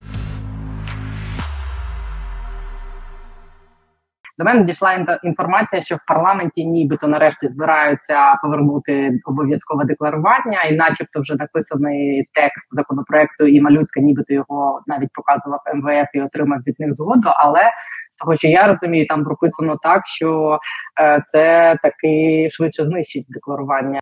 До 4.39 4.45
мене 4.45 4.63
дійшла 4.63 5.19
інформація, 5.23 5.83
що 5.83 5.97
в 5.97 6.07
парламенті 6.09 6.67
нібито 6.67 7.09
нарешті 7.09 7.49
збираються 7.49 8.35
повернути 8.43 9.21
обов'язкове 9.25 9.85
декларування, 9.85 10.63
і, 10.63 10.77
начебто, 10.77 11.21
вже 11.21 11.35
написаний 11.35 12.29
текст 12.33 12.67
законопроекту, 12.71 13.47
і 13.47 13.61
малюцька, 13.61 14.01
нібито 14.01 14.35
його 14.35 14.83
навіть 14.87 15.11
показував 15.13 15.61
МВФ 15.75 16.09
і 16.15 16.21
отримав 16.21 16.61
від 16.67 16.81
них 16.81 16.95
згоду. 16.95 17.29
Але 17.37 17.71
того, 18.19 18.37
що 18.37 18.49
я 18.49 18.67
розумію, 18.67 19.07
там 19.07 19.25
прописано 19.25 19.77
так, 19.83 20.07
що 20.07 20.59
е, 21.01 21.23
це 21.27 21.77
таки 21.83 22.49
швидше 22.51 22.85
знищить 22.85 23.27
декларування. 23.29 24.01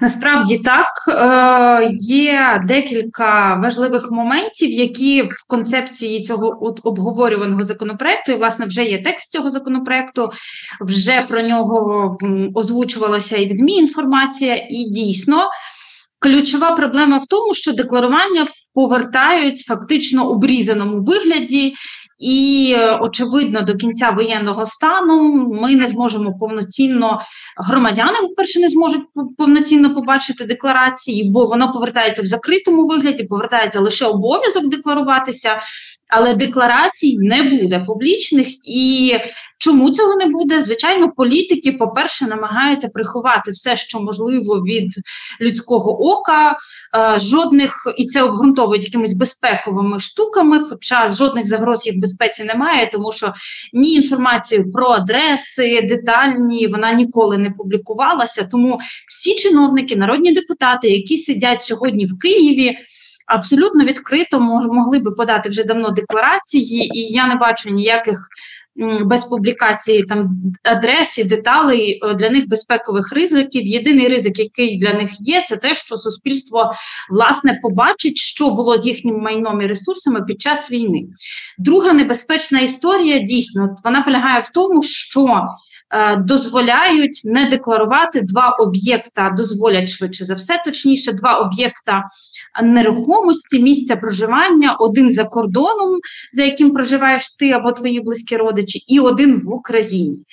Насправді 0.00 0.58
так 0.58 0.88
е, 1.08 1.88
є 2.08 2.62
декілька 2.68 3.54
важливих 3.54 4.10
моментів, 4.10 4.70
які 4.70 5.22
в 5.22 5.46
концепції 5.48 6.22
цього 6.22 6.74
обговорюваного 6.84 7.62
законопроекту, 7.62 8.32
і 8.32 8.34
власне 8.34 8.66
вже 8.66 8.84
є 8.84 9.02
текст 9.02 9.32
цього 9.32 9.50
законопроекту, 9.50 10.30
вже 10.80 11.26
про 11.28 11.42
нього 11.42 12.16
озвучувалося 12.54 13.36
і 13.36 13.46
в 13.46 13.50
ЗМІ 13.50 13.74
інформація, 13.74 14.54
і 14.70 14.84
дійсно 14.90 15.48
ключова 16.18 16.72
проблема 16.72 17.18
в 17.18 17.26
тому, 17.26 17.54
що 17.54 17.72
декларування 17.72 18.46
повертають 18.74 19.58
фактично 19.58 20.28
обрізаному 20.28 21.00
вигляді, 21.00 21.74
І 22.18 22.76
очевидно, 23.00 23.62
до 23.62 23.74
кінця 23.74 24.10
воєнного 24.10 24.66
стану 24.66 25.22
ми 25.62 25.74
не 25.76 25.86
зможемо 25.86 26.34
повноцінно 26.38 27.20
громадяни, 27.56 28.18
по-перше, 28.20 28.60
не 28.60 28.68
зможуть 28.68 29.02
повноцінно 29.38 29.94
побачити 29.94 30.44
декларації, 30.44 31.30
бо 31.30 31.46
воно 31.46 31.72
повертається 31.72 32.22
в 32.22 32.26
закритому 32.26 32.86
вигляді, 32.86 33.24
повертається 33.24 33.80
лише 33.80 34.06
обов'язок 34.06 34.68
декларуватися 34.68 35.60
але 36.08 36.34
декларацій 36.34 37.18
не 37.18 37.42
буде 37.42 37.78
публічних. 37.78 38.46
І 38.68 39.14
чому 39.58 39.90
цього 39.90 40.16
не 40.16 40.26
буде? 40.26 40.60
Звичайно, 40.60 41.12
політики, 41.16 41.72
по-перше, 41.72 42.26
намагаються 42.26 42.88
приховати 42.88 43.50
все, 43.50 43.76
що 43.76 44.00
можливо 44.00 44.54
від 44.54 44.94
людського 45.40 46.04
ока, 46.12 46.56
е, 46.96 47.20
жодних 47.20 47.94
і 47.98 48.06
це 48.06 48.22
обґрунтовують 48.22 48.84
якимись 48.84 49.12
безпековими 49.12 49.98
штуками, 49.98 50.60
хоча 50.60 51.08
жодних 51.08 51.46
загроз 51.46 51.86
їх 51.86 51.98
безпеці 51.98 52.44
немає, 52.44 52.90
тому 52.92 53.12
що 53.12 53.34
ні 53.72 53.94
інформацію 53.94 54.72
про 54.72 54.88
адреси 54.88 55.82
детальні 55.82 56.66
вона 56.66 56.92
ніколи 56.92 57.38
не 57.38 57.50
публікувалася. 57.50 58.48
Тому 58.50 58.80
всі 59.08 59.34
чиновники, 59.34 59.96
народні 59.96 60.32
депутати, 60.32 60.88
які 60.88 61.16
сидять 61.16 61.62
сьогодні 61.62 62.06
в 62.06 62.18
Києві 62.18 62.76
абсолютно 63.26 63.84
відкрито 63.84 64.40
могли 64.40 64.98
би 64.98 65.10
подати 65.10 65.48
вже 65.48 65.64
давно 65.64 65.90
декларації, 65.90 66.98
і 66.98 67.12
я 67.12 67.26
не 67.26 67.34
бачу 67.34 67.70
ніяких. 67.70 68.28
Без 69.04 69.24
публікації 69.24 70.02
там 70.02 70.30
адрес 70.62 71.18
і 71.18 71.24
деталей 71.24 72.00
е, 72.02 72.14
для 72.14 72.30
них 72.30 72.48
безпекових 72.48 73.12
ризиків. 73.12 73.66
Єдиний 73.66 74.08
ризик, 74.08 74.38
який 74.38 74.78
для 74.78 74.92
них 74.92 75.10
є, 75.20 75.42
це 75.46 75.56
те, 75.56 75.74
що 75.74 75.96
суспільство 75.96 76.72
власне 77.10 77.58
побачить, 77.62 78.16
що 78.16 78.50
було 78.50 78.76
з 78.76 78.86
їхнім 78.86 79.18
майном 79.18 79.60
і 79.60 79.66
ресурсами 79.66 80.22
під 80.22 80.40
час 80.40 80.70
війни. 80.70 81.02
Друга 81.58 81.92
небезпечна 81.92 82.60
історія 82.60 83.18
дійсно 83.18 83.74
вона 83.84 84.02
полягає 84.02 84.40
в 84.40 84.48
тому, 84.48 84.82
що 84.82 85.48
дозволяють 86.18 87.22
не 87.24 87.44
декларувати 87.44 88.20
два 88.20 88.48
об'єкта, 88.48 89.30
дозволять 89.36 89.88
швидше 89.88 90.24
за 90.24 90.34
все, 90.34 90.62
точніше, 90.64 91.12
два 91.12 91.34
об'єкта 91.34 92.04
нерухомості, 92.62 93.60
місця 93.60 93.96
проживання, 93.96 94.72
один 94.72 95.12
за 95.12 95.24
кордоном, 95.24 96.00
за 96.32 96.42
яким 96.42 96.70
проживаєш 96.70 97.36
ти 97.36 97.50
або 97.50 97.72
твої 97.72 98.00
близькі 98.00 98.36
родичі, 98.36 98.78
і 98.78 99.00
один 99.00 99.40
в 99.44 99.52
Україні. 99.52 100.24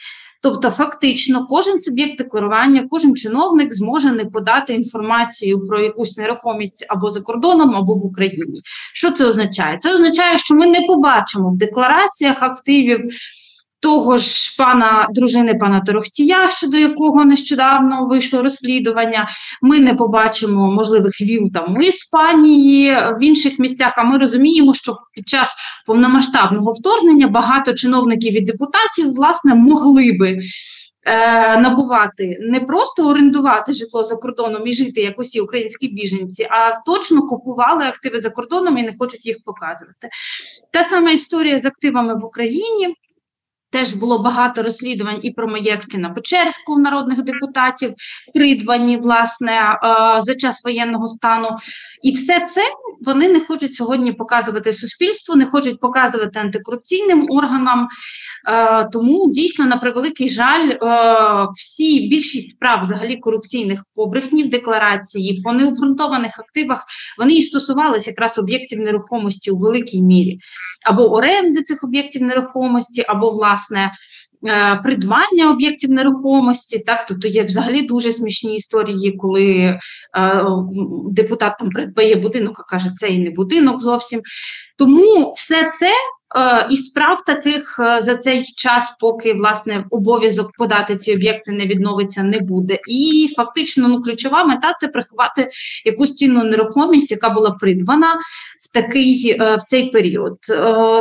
Тобто, 0.44 0.70
фактично, 0.70 1.48
кожен 1.48 1.80
суб'єкт 1.80 2.18
декларування, 2.18 2.88
кожен 2.90 3.16
чиновник 3.16 3.74
зможе 3.74 4.12
не 4.12 4.26
подати 4.26 4.74
інформацію 4.74 5.68
про 5.68 5.80
якусь 5.80 6.18
нерухомість 6.18 6.86
або 6.90 7.10
за 7.10 7.22
кордоном, 7.22 7.76
або 7.76 7.96
в 7.96 8.06
Україні. 8.06 8.62
Що 8.94 9.12
це 9.12 9.26
означає? 9.26 9.78
Це 9.78 9.94
означає, 9.94 10.38
що 10.38 10.56
ми 10.56 10.68
не 10.68 10.82
побачимо 10.82 11.52
в 11.52 11.58
деклараціях 11.58 12.44
активів 12.44 13.10
того 13.84 14.18
ж 14.18 14.56
пана 14.58 15.08
дружини 15.10 15.56
пана 15.56 15.82
Торохтія, 15.82 16.50
щодо 16.50 16.78
якого 16.78 17.26
нещодавно 17.26 18.06
вийшло 18.06 18.42
розслідування. 18.42 19.28
Ми 19.62 19.80
не 19.80 19.94
побачимо 19.94 20.72
можливих 20.72 21.22
віл 21.22 21.52
там 21.54 21.76
у 21.78 21.82
Іспанії, 21.82 22.98
в 23.20 23.24
інших 23.24 23.60
місцях. 23.60 23.94
А 23.98 24.04
ми 24.04 24.18
розуміємо, 24.18 24.74
що 24.74 24.96
під 25.14 25.30
час 25.30 25.50
повномасштабного 25.88 26.72
вторгнення 26.72 27.28
багато 27.28 27.74
чиновників 27.74 28.38
і 28.38 28.42
депутатів 28.42 29.14
власне 29.14 29.56
могли 29.56 30.12
би. 30.20 30.40
Е, 31.06 31.58
набувати 31.58 32.38
не 32.42 32.60
просто 32.60 33.10
орендувати 33.10 33.74
житло 33.74 34.04
за 34.04 34.16
кордоном 34.16 34.68
і 34.68 34.74
жити 34.74 35.02
як 35.02 35.20
усі 35.20 35.40
українські 35.40 35.88
біженці, 35.88 36.48
а 36.50 36.82
точно 36.86 37.22
купували 37.22 37.84
активи 37.86 38.20
за 38.20 38.30
кордоном 38.30 38.78
і 38.78 38.84
не 38.84 38.94
хочуть 39.00 39.26
їх 39.26 39.38
показувати. 39.46 40.10
Та 40.72 40.84
сама 40.84 41.12
історія 41.12 41.60
з 41.60 41.66
активами 41.66 42.16
в 42.16 42.26
Україні. 42.26 42.96
Теж 43.74 43.94
було 43.94 44.20
багато 44.20 44.64
розслідувань 44.64 45.20
і 45.22 45.32
про 45.32 45.48
маєтки 45.48 45.98
на 45.98 46.10
Печерську 46.10 46.80
народних 46.80 47.24
депутатів, 47.24 47.94
придбані 48.34 48.98
власне 48.98 49.52
е, 49.52 49.78
за 50.22 50.36
час 50.36 50.64
воєнного 50.64 51.08
стану. 51.08 51.50
І 52.04 52.12
все 52.12 52.40
це 52.40 52.62
вони 53.02 53.30
не 53.30 53.40
хочуть 53.40 53.76
сьогодні 53.76 54.14
показувати 54.14 54.72
суспільству, 54.72 55.36
не 55.36 55.46
хочуть 55.46 55.80
показувати 55.80 56.40
антикорупційним 56.40 57.26
органам. 57.30 57.88
Е, 58.50 58.90
тому 58.92 59.30
дійсно 59.32 59.66
на 59.66 59.78
превеликий 59.78 60.30
жаль, 60.30 60.70
е, 60.70 61.48
всі 61.54 62.08
більшість 62.08 62.50
справ 62.50 62.80
взагалі 62.82 63.16
корупційних 63.16 63.86
по 63.96 64.06
брехні 64.06 64.44
декларації, 64.44 65.42
по 65.44 65.54
необґрунтованих 65.54 66.40
активах 66.40 66.86
вони 67.18 67.34
і 67.34 67.42
стосувалися 67.42 68.10
якраз 68.10 68.38
об'єктів 68.38 68.80
нерухомості 68.80 69.52
у 69.52 69.58
великій 69.58 70.02
мірі, 70.02 70.40
або 70.86 71.14
оренди 71.14 71.62
цих 71.62 71.84
об'єктів 71.84 72.22
нерухомості, 72.22 73.06
або 73.08 73.30
власне. 73.30 73.63
Е, 74.48 74.80
придбання 74.84 75.52
об'єктів 75.52 75.90
нерухомості, 75.90 76.80
так 76.80 77.06
тобто 77.08 77.28
є 77.28 77.44
взагалі 77.44 77.82
дуже 77.82 78.12
смішні 78.12 78.56
історії, 78.56 79.12
коли 79.12 79.54
е, 79.58 79.80
депутат 81.12 81.58
там 81.60 81.70
придбає 81.70 82.16
будинок, 82.16 82.60
а 82.60 82.72
каже, 82.72 82.90
це 82.96 83.08
і 83.10 83.20
не 83.20 83.32
будинок 83.32 83.82
зовсім. 83.82 84.22
Тому 84.78 85.34
все 85.34 85.70
це 85.70 85.92
і 86.70 86.76
справ 86.76 87.22
таких 87.26 87.80
е, 87.80 88.02
за 88.02 88.16
цей 88.16 88.44
час, 88.44 88.96
поки 89.00 89.34
власне 89.34 89.86
обов'язок 89.90 90.52
подати 90.58 90.96
ці 90.96 91.14
об'єкти 91.14 91.52
не 91.52 91.66
відновиться, 91.66 92.24
не 92.24 92.40
буде. 92.40 92.80
І 92.88 93.34
фактично 93.36 93.88
ну, 93.88 94.02
ключова 94.02 94.44
мета 94.44 94.76
це 94.80 94.88
приховати 94.88 95.50
якусь 95.86 96.14
цінну 96.14 96.44
нерухомість, 96.44 97.12
яка 97.12 97.30
була 97.30 97.52
придбана 97.52 98.20
в 98.62 98.74
такий 98.74 99.38
е, 99.40 99.56
в 99.56 99.62
цей 99.62 99.90
період. 99.90 100.38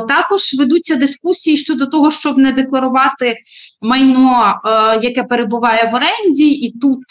Також 0.08 0.54
ведуться 0.54 0.94
дискусії 0.94 1.56
щодо 1.56 1.86
того, 1.86 2.10
щоб 2.10 2.38
не 2.38 2.52
декларувати 2.52 3.36
майно, 3.82 4.60
яке 5.02 5.22
перебуває 5.22 5.90
в 5.92 5.94
оренді, 5.94 6.50
і 6.50 6.78
тут 6.78 7.02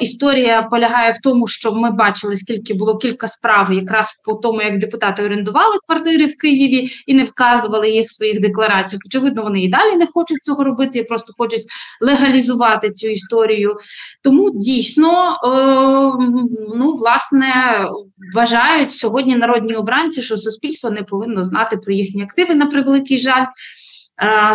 історія 0.00 0.62
полягає 0.62 1.12
в 1.12 1.18
тому, 1.22 1.46
що 1.46 1.72
ми 1.72 1.90
бачили, 1.90 2.36
скільки 2.36 2.74
було 2.74 2.96
кілька 2.96 3.28
справ, 3.28 3.72
якраз 3.72 4.22
по 4.24 4.34
тому, 4.34 4.62
як 4.62 4.78
депутати 4.78 5.24
орендували 5.24 5.78
квартири 5.86 6.26
в 6.26 6.36
Києві 6.36 6.83
і 7.06 7.14
не 7.14 7.24
вказували 7.24 7.90
їх 7.90 8.06
в 8.06 8.14
своїх 8.14 8.40
деклараціях. 8.40 9.02
Очевидно, 9.06 9.42
вони 9.42 9.60
і 9.60 9.68
далі 9.68 9.96
не 9.96 10.06
хочуть 10.06 10.44
цього 10.44 10.64
робити, 10.64 11.04
просто 11.08 11.32
хочуть 11.38 11.64
легалізувати 12.00 12.90
цю 12.90 13.06
історію. 13.06 13.76
Тому 14.22 14.50
дійсно, 14.54 15.38
е, 15.44 15.48
ну 16.76 16.94
власне, 16.94 17.52
вважають 18.34 18.92
сьогодні 18.92 19.36
народні 19.36 19.74
обранці, 19.74 20.22
що 20.22 20.36
суспільство 20.36 20.90
не 20.90 21.02
повинно 21.02 21.42
знати 21.42 21.76
про 21.76 21.92
їхні 21.92 22.22
активи 22.22 22.54
на 22.54 22.66
превеликий 22.66 23.18
жаль. 23.18 23.44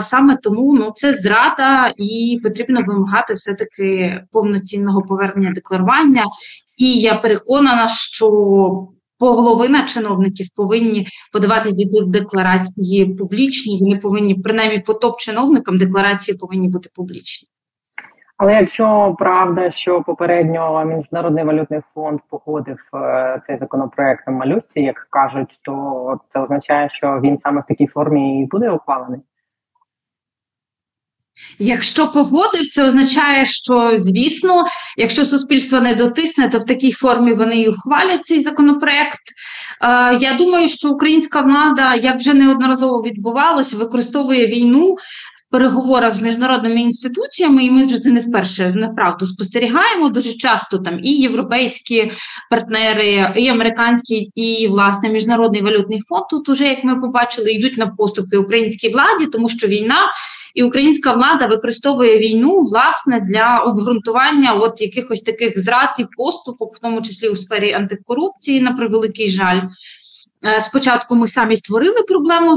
Саме 0.02 0.36
тому 0.36 0.74
ну 0.74 0.92
це 0.96 1.14
зрада, 1.14 1.94
і 1.98 2.40
потрібно 2.44 2.82
вимагати 2.86 3.34
все 3.34 3.54
таки 3.54 4.22
повноцінного 4.32 5.02
повернення 5.02 5.52
декларування. 5.52 6.24
І 6.78 7.00
я 7.00 7.16
переконана, 7.16 7.88
що 7.88 8.88
половина 9.20 9.84
чиновників 9.84 10.48
повинні 10.56 11.08
подавати 11.34 11.70
декларації 12.08 13.16
публічні. 13.16 13.80
Вони 13.82 13.96
повинні 13.96 14.36
принаймні 14.36 14.80
по 14.80 14.94
топ-чиновникам 14.94 15.78
декларації 15.78 16.38
повинні 16.38 16.70
бути 16.70 16.90
публічні. 16.96 17.48
Але 18.38 18.54
якщо 18.54 19.16
правда, 19.20 19.72
що 19.72 20.02
попередньо 20.02 20.86
міжнародний 20.86 21.44
валютний 21.44 21.82
фонд 21.94 22.20
погодив 22.30 22.78
е, 22.94 23.42
цей 23.48 23.58
законопроект 23.58 24.28
на 24.28 24.34
малюці, 24.34 24.80
як 24.80 25.08
кажуть, 25.10 25.60
то 25.62 26.20
це 26.34 26.40
означає, 26.40 26.90
що 26.90 27.20
він 27.24 27.40
саме 27.40 27.62
в 27.62 27.64
такій 27.68 27.88
формі 27.88 28.42
і 28.42 28.46
буде 28.46 28.72
ухвалений. 28.72 29.20
Якщо 31.60 32.08
погодив, 32.08 32.68
це 32.68 32.88
означає, 32.88 33.46
що 33.46 33.92
звісно, 33.96 34.64
якщо 34.98 35.26
суспільство 35.26 35.80
не 35.82 35.94
дотисне, 35.94 36.50
то 36.50 36.60
в 36.60 36.66
такій 36.66 36.92
формі 36.92 37.34
вони 37.34 37.56
й 37.56 37.68
ухвалять 37.68 38.26
цей 38.26 38.42
законопроект. 38.42 39.20
Е, 39.82 40.18
я 40.22 40.34
думаю, 40.34 40.68
що 40.68 40.90
українська 40.90 41.42
влада, 41.42 41.96
як 41.96 42.18
вже 42.18 42.34
неодноразово 42.34 43.02
відбувалося, 43.02 43.78
використовує 43.78 44.48
війну. 44.48 44.96
в 45.48 45.52
Переговорах 45.52 46.14
з 46.14 46.22
міжнародними 46.22 46.82
інституціями, 46.82 47.64
і 47.66 47.72
ми 47.72 47.86
вже 47.86 48.00
це 48.00 48.10
не 48.10 48.20
вперше 48.20 48.74
направду 48.76 49.26
спостерігаємо. 49.26 50.10
Дуже 50.10 50.34
часто 50.34 50.78
там 50.78 51.00
і 51.04 51.12
європейські 51.12 52.12
партнери, 52.50 53.34
і 53.36 53.48
американські, 53.48 54.32
і 54.36 54.68
власне 54.68 55.10
міжнародний 55.10 55.62
валютний 55.62 56.00
фонд. 56.10 56.24
Тут 56.30 56.50
уже 56.50 56.68
як 56.68 56.84
ми 56.84 56.96
побачили, 56.96 57.52
йдуть 57.52 57.78
на 57.78 57.88
поступки 57.88 58.38
українській 58.38 58.90
владі, 58.90 59.26
тому 59.26 59.50
що 59.50 59.68
війна 59.68 60.12
і 60.56 60.64
українська 60.64 61.14
влада 61.14 61.48
використовує 61.48 62.18
війну 62.18 62.62
власне 62.62 63.20
для 63.20 63.58
обґрунтування 63.58 64.54
от 64.54 64.82
якихось 64.82 65.22
таких 65.22 65.60
зрад 65.60 65.90
і 66.00 66.06
поступок, 66.18 66.76
в 66.76 66.80
тому 66.80 67.02
числі 67.02 67.30
у 67.30 67.36
сфері 67.36 67.74
антикорупції, 67.74 68.62
на 68.62 68.72
превеликий 68.72 69.30
жаль. 69.30 69.62
Е, 70.46 70.62
спочатку 70.62 71.16
ми 71.16 71.28
самі 71.28 71.56
створили 71.56 72.04
проблему, 72.08 72.56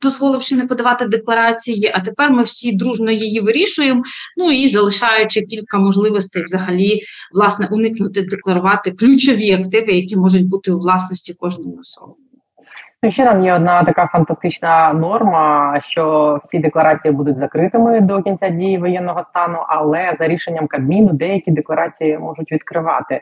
дозволивши 0.00 0.54
не 0.54 0.66
подавати 0.66 1.04
декларації, 1.04 1.90
а 1.94 2.00
тепер 2.00 2.30
ми 2.30 2.42
всі 2.42 2.72
дружно 2.72 3.10
її 3.10 3.40
вирішуємо. 3.40 4.02
Ну 4.36 4.52
і 4.52 4.68
залишаючи 4.68 5.40
кілька 5.40 5.78
можливостей, 5.78 6.42
взагалі, 6.42 7.00
власне, 7.32 7.68
уникнути 7.70 8.22
декларувати 8.22 8.90
ключові 8.90 9.52
активи, 9.52 9.92
які 9.92 10.16
можуть 10.16 10.48
бути 10.48 10.72
у 10.72 10.78
власності 10.78 11.34
кожної 11.34 11.76
особи. 11.78 12.12
Ну, 13.04 13.10
ще 13.10 13.24
там 13.24 13.44
є 13.44 13.54
одна 13.54 13.84
така 13.84 14.06
фантастична 14.06 14.92
норма, 14.92 15.78
що 15.80 16.38
всі 16.42 16.58
декларації 16.58 17.14
будуть 17.14 17.36
закритими 17.36 18.00
до 18.00 18.22
кінця 18.22 18.48
дії 18.48 18.78
воєнного 18.78 19.24
стану, 19.24 19.58
але 19.68 20.16
за 20.18 20.28
рішенням 20.28 20.66
Кабміну 20.66 21.12
деякі 21.12 21.50
декларації 21.50 22.18
можуть 22.18 22.52
відкривати. 22.52 23.20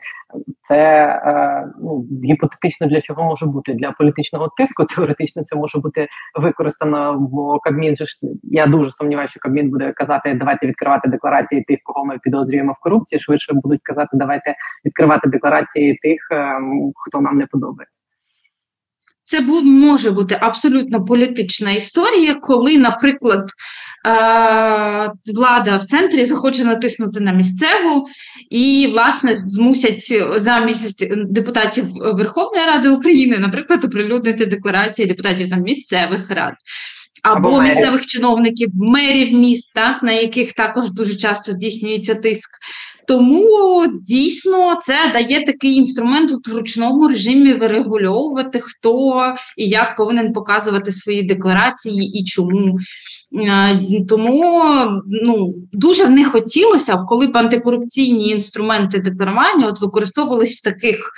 Це 0.67 0.77
е, 1.25 1.67
ну, 1.79 2.05
гіпотетично 2.23 2.87
для 2.87 3.01
чого 3.01 3.23
може 3.23 3.45
бути 3.45 3.73
для 3.73 3.91
політичного 3.91 4.49
тиску. 4.57 4.85
Теоретично 4.95 5.43
це 5.43 5.55
може 5.55 5.79
бути 5.79 6.07
використано, 6.41 7.17
бо 7.19 7.59
Кабмін 7.59 7.95
же 7.95 8.05
ж 8.05 8.19
я 8.43 8.67
дуже 8.67 8.91
сумніваюся, 8.91 9.31
що 9.31 9.39
Кабмін 9.39 9.69
буде 9.69 9.91
казати, 9.91 10.33
давайте 10.33 10.67
відкривати 10.67 11.09
декларації 11.09 11.63
тих, 11.63 11.79
кого 11.83 12.05
ми 12.05 12.17
підозрюємо 12.23 12.73
в 12.73 12.79
корупції. 12.79 13.19
Швидше 13.19 13.53
будуть 13.53 13.81
казати, 13.83 14.09
давайте 14.13 14.55
відкривати 14.85 15.29
декларації 15.29 15.99
тих, 16.03 16.27
е, 16.31 16.59
хто 17.05 17.21
нам 17.21 17.37
не 17.37 17.45
подобається. 17.45 18.00
Це 19.31 19.41
може 19.63 20.11
бути 20.11 20.37
абсолютно 20.41 21.05
політична 21.05 21.71
історія, 21.71 22.35
коли, 22.35 22.77
наприклад, 22.77 23.49
влада 25.35 25.77
в 25.77 25.83
центрі 25.83 26.25
захоче 26.25 26.63
натиснути 26.63 27.19
на 27.19 27.31
місцеву 27.31 28.07
і, 28.49 28.89
власне, 28.91 29.33
змусять 29.33 30.23
замість 30.35 31.15
депутатів 31.25 31.85
Верховної 32.13 32.65
Ради 32.65 32.89
України, 32.89 33.37
наприклад, 33.37 33.85
оприлюднити 33.85 34.45
декларації 34.45 35.07
депутатів 35.07 35.49
там 35.49 35.61
місцевих 35.61 36.31
рад. 36.31 36.53
Або, 37.23 37.49
або 37.49 37.61
місцевих 37.61 38.05
чиновників, 38.05 38.69
мерів 38.77 39.33
міст, 39.33 39.73
так 39.73 40.03
на 40.03 40.11
яких 40.11 40.53
також 40.53 40.91
дуже 40.91 41.15
часто 41.15 41.51
здійснюється 41.51 42.15
тиск. 42.15 42.49
Тому 43.07 43.83
дійсно 44.01 44.75
це 44.81 45.11
дає 45.13 45.45
такий 45.45 45.75
інструмент 45.75 46.47
в 46.47 46.53
ручному 46.53 47.07
режимі 47.07 47.53
вирегульовувати, 47.53 48.59
хто 48.59 49.23
і 49.57 49.69
як 49.69 49.95
повинен 49.95 50.33
показувати 50.33 50.91
свої 50.91 51.23
декларації 51.23 52.19
і 52.19 52.23
чому. 52.23 52.77
Е, 53.47 53.85
тому 54.09 54.63
ну, 55.23 55.53
дуже 55.73 56.07
не 56.07 56.25
хотілося 56.25 56.95
б, 56.95 57.05
коли 57.07 57.27
б 57.27 57.37
антикорупційні 57.37 58.29
інструменти 58.29 58.99
декларування 58.99 59.67
от 59.67 59.81
використовувались 59.81 60.59
в 60.59 60.63
таких 60.63 61.11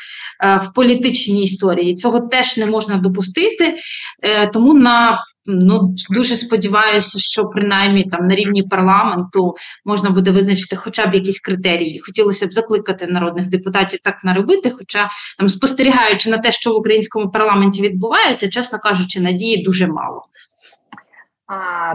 е, 0.43 0.57
в 0.57 0.73
політичній 0.73 1.43
історії. 1.43 1.95
Цього 1.95 2.19
теж 2.19 2.57
не 2.57 2.65
можна 2.65 2.97
допустити. 2.97 3.75
Е, 4.21 4.47
тому 4.47 4.73
на 4.73 5.19
ну 5.45 5.95
дуже 6.09 6.35
сподіваюся, 6.35 7.19
що 7.19 7.45
принаймні 7.45 8.03
там 8.03 8.27
на 8.27 8.35
рівні 8.35 8.63
парламенту 8.63 9.55
можна 9.85 10.09
буде 10.09 10.31
визначити 10.31 10.75
хоча 10.75 11.05
б 11.05 11.13
якісь 11.13 11.39
критерії. 11.39 11.99
Хотілося 11.99 12.47
б 12.47 12.53
закликати 12.53 13.07
народних 13.07 13.49
депутатів 13.49 13.99
так 14.03 14.23
наробити. 14.23 14.71
Хоча 14.77 15.09
там 15.37 15.49
спостерігаючи 15.49 16.29
на 16.29 16.37
те, 16.37 16.51
що 16.51 16.73
в 16.73 16.77
українському 16.77 17.31
парламенті 17.31 17.81
відбувається, 17.81 18.49
чесно 18.49 18.79
кажучи, 18.79 19.19
надії 19.19 19.63
дуже 19.63 19.87
мало. 19.87 20.25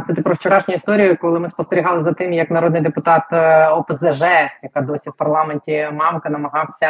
Це 0.07 0.15
ти 0.15 0.23
про 0.23 0.35
вчорашню 0.35 0.75
історію, 0.75 1.17
коли 1.21 1.41
ми 1.41 1.50
спостерігали 1.50 2.05
за 2.05 2.12
тим, 2.12 2.33
як 2.33 2.50
народний 2.50 2.83
депутат 2.83 3.23
е, 3.33 3.69
ОПЗЖ, 3.69 4.23
яка 4.62 4.81
досі 4.81 5.11
в 5.11 5.17
парламенті 5.17 5.88
мамка, 5.93 6.31
намагався 6.31 6.88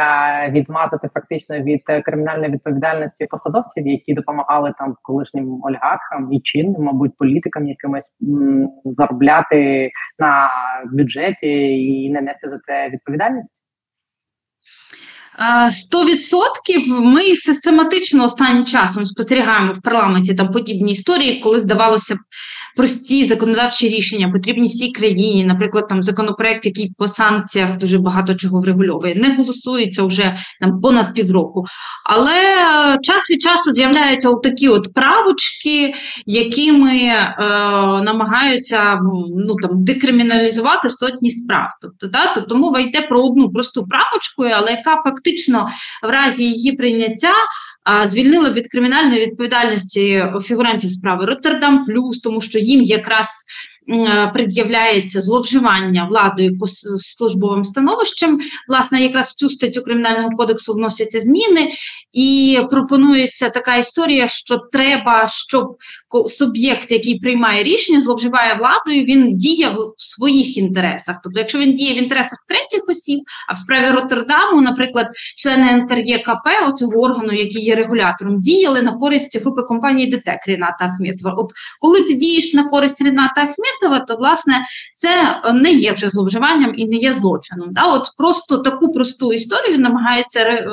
відмазати 0.48 1.08
фактично 1.14 1.58
від 1.58 1.82
е, 1.88 2.02
кримінальної 2.02 2.52
відповідальності 2.52 3.26
посадовців, 3.26 3.86
які 3.86 4.14
допомагали 4.14 4.74
там 4.78 4.96
колишнім 5.02 5.60
олігархам 5.62 6.32
і 6.32 6.40
чинним, 6.40 6.82
мабуть, 6.82 7.16
політикам 7.18 7.68
якимось 7.68 8.10
заробляти 8.84 9.90
на 10.18 10.50
бюджеті 10.92 11.84
і 11.86 12.10
не 12.10 12.20
нести 12.20 12.50
за 12.50 12.58
це 12.58 12.88
відповідальність. 12.88 13.50
100% 15.38 16.88
ми 16.88 17.34
систематично 17.34 18.24
останнім 18.24 18.64
часом 18.64 19.06
спостерігаємо 19.06 19.72
в 19.72 19.82
парламенті 19.82 20.34
там 20.34 20.50
подібні 20.50 20.92
історії, 20.92 21.40
коли 21.40 21.60
здавалося 21.60 22.14
б 22.14 22.18
прості 22.76 23.24
законодавчі 23.24 23.88
рішення 23.88 24.28
потрібні 24.28 24.68
всій 24.68 24.90
країні. 24.90 25.44
Наприклад, 25.44 25.88
там 25.88 26.02
законопроект, 26.02 26.66
який 26.66 26.92
по 26.98 27.08
санкціях 27.08 27.76
дуже 27.76 27.98
багато 27.98 28.34
чого 28.34 28.60
врегульовує, 28.60 29.14
не 29.14 29.34
голосується 29.34 30.02
вже 30.02 30.36
там 30.60 30.78
понад 30.78 31.14
півроку. 31.14 31.66
Але 32.04 32.34
е, 32.34 32.98
час 33.02 33.30
від 33.30 33.42
часу 33.42 33.72
з'являються 33.74 34.34
такі 34.34 34.68
от 34.68 34.94
правочки, 34.94 35.94
якими 36.26 36.96
е, 36.96 37.34
намагаються 38.02 39.00
ну 39.46 39.54
там 39.62 39.84
декриміналізувати 39.84 40.90
сотні 40.90 41.30
справ. 41.30 41.68
Тобто, 41.82 42.06
да, 42.06 42.32
тобто 42.34 42.56
мова 42.56 42.80
йде 42.80 43.02
про 43.02 43.22
одну 43.22 43.50
просту 43.50 43.86
правочку, 43.86 44.42
але 44.42 44.70
яка 44.70 45.00
фактично 45.02 45.27
фактично 45.28 45.68
в 46.02 46.10
разі 46.10 46.44
її 46.44 46.72
прийняття 46.72 47.32
звільнила 48.04 48.50
від 48.50 48.68
кримінальної 48.68 49.26
відповідальності 49.26 50.24
фігурантів 50.42 50.90
справи 50.90 51.24
Роттердам 51.24 51.84
Плюс, 51.84 52.20
тому 52.20 52.40
що 52.40 52.58
їм 52.58 52.82
якраз 52.82 53.44
Е, 53.90 54.30
пред'являється 54.34 55.20
зловживання 55.20 56.04
владою 56.10 56.58
по 56.58 56.66
службовим 56.66 57.64
становищем. 57.64 58.40
Власне, 58.68 59.02
якраз 59.02 59.28
в 59.28 59.34
цю 59.34 59.48
статтю 59.48 59.82
кримінального 59.82 60.30
кодексу 60.30 60.72
вносяться 60.74 61.20
зміни, 61.20 61.70
і 62.12 62.60
пропонується 62.70 63.50
така 63.50 63.76
історія, 63.76 64.28
що 64.28 64.58
треба, 64.72 65.26
щоб 65.28 65.76
суб'єкт, 66.26 66.90
який 66.90 67.18
приймає 67.18 67.62
рішення, 67.62 68.00
зловживає 68.00 68.54
владою, 68.54 69.04
він 69.04 69.36
діє 69.36 69.68
в 69.68 69.92
своїх 69.96 70.56
інтересах. 70.56 71.16
Тобто, 71.24 71.40
якщо 71.40 71.58
він 71.58 71.74
діє 71.74 71.94
в 71.94 71.98
інтересах 71.98 72.38
третіх 72.48 72.88
осіб, 72.88 73.20
а 73.48 73.52
в 73.52 73.56
справі 73.56 73.90
Роттердаму, 73.90 74.60
наприклад, 74.60 75.06
члени 75.36 75.76
НКРЄКП, 75.76 76.46
оцього 76.68 76.92
органу, 76.92 77.32
який 77.32 77.62
є 77.62 77.74
регулятором, 77.74 78.40
діяли 78.40 78.82
на 78.82 78.92
користь 78.92 79.40
групи 79.40 79.62
компанії 79.62 80.06
ДТЕК 80.06 80.40
Ріната 80.46 80.84
Ахметова. 80.84 81.34
От 81.38 81.52
коли 81.80 82.02
ти 82.02 82.14
дієш 82.14 82.54
на 82.54 82.68
користь 82.68 83.02
Ріната 83.02 83.40
Ахметова, 83.40 84.00
то 84.00 84.16
власне 84.16 84.54
це 84.94 85.42
не 85.54 85.72
є 85.72 85.92
вже 85.92 86.08
зловживанням 86.08 86.74
і 86.76 86.86
не 86.86 86.96
є 86.96 87.12
злочином. 87.12 87.68
Да? 87.72 87.84
От 87.84 88.08
Просто 88.16 88.58
таку 88.58 88.92
просту 88.92 89.32
історію 89.32 89.78
намагається 89.78 90.40
е, 90.40 90.66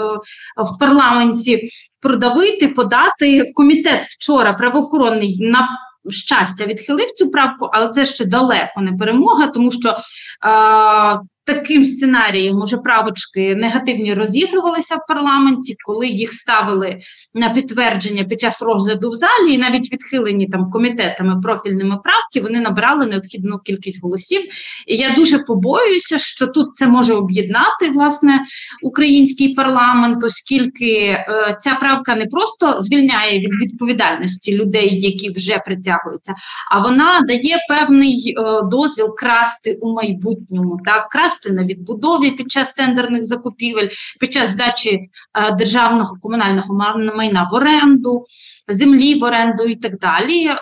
в 0.57 0.79
парламенті 0.79 1.61
продавити, 2.05 2.67
подати. 2.67 3.51
Комітет 3.55 4.05
вчора 4.05 4.53
правоохоронний 4.53 5.37
на 5.39 5.69
щастя 6.09 6.65
відхилив 6.65 7.11
цю 7.11 7.31
правку, 7.31 7.69
але 7.73 7.89
це 7.89 8.05
ще 8.05 8.25
далеко 8.25 8.81
не 8.81 8.93
перемога, 8.93 9.47
тому 9.47 9.71
що. 9.71 9.89
Е, 9.89 11.19
Таким 11.45 11.85
сценарієм 11.85 12.61
уже 12.61 12.77
правочки 12.77 13.55
негативні 13.55 14.13
розігрувалися 14.13 14.95
в 14.95 15.07
парламенті, 15.07 15.75
коли 15.85 16.07
їх 16.07 16.33
ставили 16.33 16.99
на 17.33 17.49
підтвердження 17.49 18.23
під 18.23 18.41
час 18.41 18.61
розгляду 18.61 19.11
в 19.11 19.15
залі, 19.15 19.53
і 19.53 19.57
навіть 19.57 19.93
відхилені 19.93 20.47
там 20.47 20.71
комітетами 20.71 21.41
профільними 21.41 21.97
правки, 22.03 22.41
вони 22.41 22.59
набрали 22.59 23.05
необхідну 23.05 23.59
кількість 23.59 24.03
голосів. 24.03 24.41
І 24.87 24.95
я 24.95 25.13
дуже 25.15 25.39
побоююся, 25.39 26.17
що 26.17 26.47
тут 26.47 26.75
це 26.75 26.87
може 26.87 27.13
об'єднати 27.13 27.89
власне 27.93 28.39
український 28.81 29.53
парламент, 29.53 30.23
оскільки 30.23 30.95
е, 30.95 31.57
ця 31.59 31.75
правка 31.75 32.15
не 32.15 32.25
просто 32.25 32.81
звільняє 32.81 33.39
від 33.39 33.55
відповідальності 33.63 34.57
людей, 34.57 34.99
які 35.01 35.31
вже 35.31 35.57
притягуються, 35.65 36.33
а 36.71 36.79
вона 36.79 37.21
дає 37.21 37.57
певний 37.69 38.35
е, 38.37 38.61
дозвіл 38.71 39.15
красти 39.15 39.77
у 39.81 39.93
майбутньому, 39.93 40.79
так 40.85 41.09
участи 41.35 41.51
на 41.51 41.63
відбудові 41.63 42.31
під 42.31 42.51
час 42.51 42.71
тендерних 42.71 43.23
закупівель, 43.23 43.87
під 44.19 44.33
час 44.33 44.49
здачі 44.49 44.99
е, 45.33 45.51
державного 45.51 46.17
комунального 46.21 46.73
майна 47.15 47.49
в 47.51 47.55
оренду, 47.55 48.23
землі 48.67 49.19
в 49.19 49.23
оренду 49.23 49.63
і 49.63 49.75
так 49.75 49.99
далі. 49.99 50.45
Е, 50.47 50.57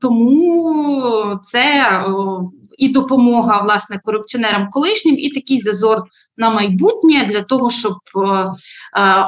тому 0.00 1.40
це 1.42 1.82
е, 1.82 2.04
і 2.78 2.88
допомога 2.88 3.62
власне 3.62 4.00
корупціонерам 4.04 4.68
колишнім, 4.70 5.18
і 5.18 5.30
такий 5.30 5.58
зазор 5.58 6.02
на 6.36 6.50
майбутнє 6.50 7.24
для 7.28 7.40
того, 7.40 7.70
щоб 7.70 7.94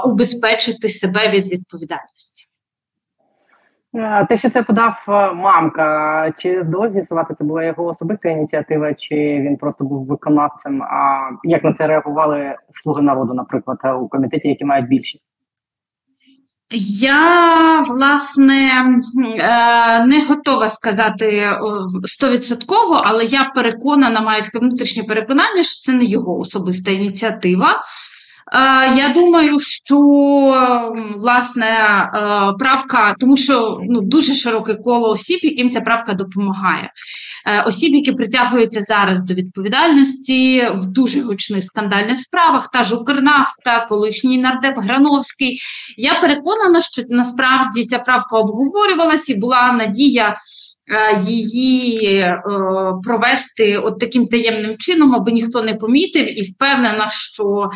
убезпечити 0.05 0.89
себе 0.89 1.31
від 1.31 1.49
відповідальності. 1.49 2.50
Е, 3.95 4.27
те, 4.27 4.37
що 4.37 4.51
це 4.51 4.63
подав 4.63 5.05
е, 5.09 5.33
мамка, 5.33 6.33
чи 6.39 6.63
вдалося 6.63 6.93
з'ясувати, 6.93 7.35
це 7.39 7.45
була 7.45 7.65
його 7.65 7.85
особиста 7.85 8.29
ініціатива, 8.29 8.95
чи 8.95 9.15
він 9.17 9.57
просто 9.57 9.85
був 9.85 10.07
виконавцем? 10.07 10.83
А 10.83 11.31
як 11.45 11.65
на 11.65 11.73
це 11.73 11.87
реагували 11.87 12.57
слуги 12.83 13.03
народу, 13.03 13.35
наприклад, 13.35 13.79
у 14.03 14.09
комітеті, 14.09 14.49
які 14.49 14.65
мають 14.65 14.89
більшість? 14.89 15.25
Я 17.01 17.81
власне 17.81 18.71
е, 19.39 20.07
не 20.07 20.27
готова 20.27 20.69
сказати 20.69 21.51
стовідсотково, 22.05 23.03
але 23.05 23.25
я 23.25 23.45
переконана, 23.55 24.21
маю 24.21 24.43
таке 24.43 24.59
внутрішнє 24.59 25.03
переконання, 25.03 25.63
що 25.63 25.93
це 25.93 25.93
не 25.93 26.05
його 26.05 26.39
особиста 26.39 26.91
ініціатива. 26.91 27.83
Я 28.97 29.13
думаю, 29.15 29.61
що 29.61 29.97
власне 31.17 31.71
правка, 32.59 33.15
тому 33.21 33.37
що 33.37 33.79
ну 33.83 34.01
дуже 34.01 34.35
широке 34.35 34.75
коло 34.75 35.11
осіб, 35.11 35.39
яким 35.43 35.71
ця 35.71 35.81
правка 35.81 36.15
допомагає. 36.15 36.93
Е, 37.47 37.63
осіб, 37.63 37.95
які 37.95 38.13
притягуються 38.13 38.81
зараз 38.81 39.25
до 39.25 39.35
відповідальності 39.35 40.69
в 40.75 40.87
дуже 40.87 41.21
гучних 41.21 41.65
скандальних 41.65 42.19
справах, 42.19 42.71
та 42.73 42.83
ж 42.83 42.95
Укрнафта, 42.95 43.87
колишній 43.89 44.39
нардеп 44.39 44.79
Грановський. 44.79 45.59
Я 45.97 46.21
переконана, 46.21 46.81
що 46.81 47.03
насправді 47.09 47.87
ця 47.87 47.99
правка 47.99 48.39
обговорювалася 48.39 49.33
і 49.33 49.37
була 49.37 49.73
надія. 49.73 50.37
Е, 50.93 51.21
її 51.27 52.15
е, 52.17 52.43
провести 53.03 53.79
от 53.79 53.99
таким 53.99 54.27
таємним 54.27 54.77
чином, 54.79 55.15
аби 55.15 55.33
ніхто 55.33 55.63
не 55.63 55.75
помітив, 55.75 56.39
і 56.39 56.43
впевнена, 56.43 57.09
що 57.09 57.71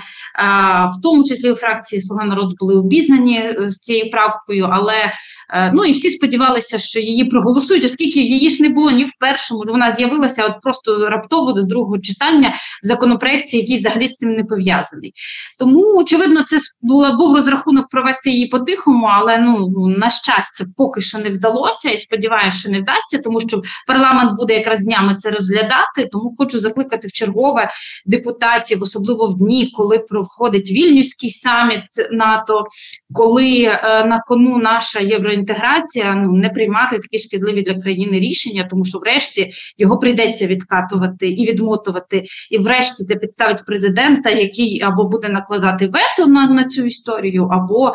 в 0.89 1.03
тому 1.03 1.25
числі 1.25 1.51
у 1.51 1.55
фракції 1.55 2.01
Слуга 2.03 2.25
народу 2.25 2.55
були 2.61 2.77
обізнані 2.77 3.55
з 3.59 3.77
цією 3.77 4.11
правкою, 4.11 4.69
але 4.71 5.13
Е, 5.51 5.71
ну 5.75 5.85
і 5.85 5.93
всі 5.93 6.11
сподівалися, 6.11 6.79
що 6.79 7.01
її 7.01 7.25
проголосують, 7.25 7.85
оскільки 7.85 8.21
її 8.21 8.51
ж 8.51 8.63
не 8.63 8.69
було 8.69 8.91
ні 8.91 9.05
в 9.05 9.13
першому. 9.21 9.63
Вона 9.67 9.91
з'явилася 9.91 10.45
от 10.47 10.53
просто 10.63 11.11
раптово 11.11 11.53
до 11.53 11.63
другого 11.63 11.99
читання 11.99 12.55
в 12.83 12.87
законопроекті, 12.87 13.57
який 13.57 13.77
взагалі 13.77 14.09
з 14.09 14.17
цим 14.17 14.31
не 14.31 14.45
пов'язаний. 14.45 15.13
Тому, 15.59 15.99
очевидно, 15.99 16.43
це 16.43 16.59
була 16.83 17.13
був 17.13 17.35
розрахунок 17.35 17.89
провести 17.89 18.31
її 18.31 18.47
по-тихому, 18.47 19.07
але 19.07 19.39
ну 19.39 19.89
на 19.89 20.11
щастя, 20.11 20.65
поки 20.77 21.01
що 21.01 21.19
не 21.19 21.31
вдалося, 21.31 21.91
і 21.91 21.97
сподіваюся, 21.97 22.59
що 22.59 22.71
не 22.71 22.81
вдасться, 22.81 23.04
тому 23.25 23.41
що 23.41 23.63
парламент 23.87 24.37
буде 24.37 24.55
якраз 24.55 24.81
днями 24.81 25.15
це 25.15 25.31
розглядати. 25.31 26.09
Тому 26.13 26.31
хочу 26.39 26.59
закликати 26.59 27.09
в 27.09 27.13
чергове 27.13 27.69
депутатів, 28.07 28.83
особливо 28.83 29.27
в 29.27 29.37
дні, 29.37 29.73
коли 29.77 29.99
проходить 29.99 30.71
вільнюський 30.71 31.31
саміт 31.31 31.85
НАТО, 32.11 32.65
коли 33.13 33.63
е, 33.63 34.05
на 34.05 34.21
кону 34.27 34.59
наша 34.59 35.01
євроінтеграція 35.01 36.15
ну 36.15 36.33
не 36.33 36.49
приймати 36.49 36.99
такі 36.99 37.19
шкідливі 37.19 37.63
для 37.63 37.75
країни 37.75 38.19
рішення, 38.21 38.69
тому 38.71 38.85
що, 38.85 38.99
врешті, 38.99 39.53
його 39.79 39.99
прийдеться 39.99 40.47
відкатувати 40.47 41.29
і 41.29 41.47
відмотувати, 41.47 42.25
і 42.51 42.59
врешті 42.59 43.05
це 43.05 43.15
підставить 43.15 43.65
президента, 43.67 44.31
який 44.31 44.83
або 44.83 45.05
буде 45.05 45.29
накладати 45.29 45.87
вето 45.87 46.31
на, 46.31 46.47
на 46.47 46.65
цю 46.65 46.85
історію, 46.85 47.49
або 47.53 47.93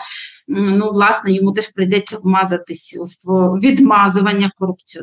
ну 0.48 0.92
власне 0.92 1.32
йому 1.32 1.52
теж 1.52 1.68
прийдеться 1.68 2.18
вмазатись 2.24 2.98
в 3.26 3.32
відмазування 3.60 4.52
корупціонерів. 4.58 4.99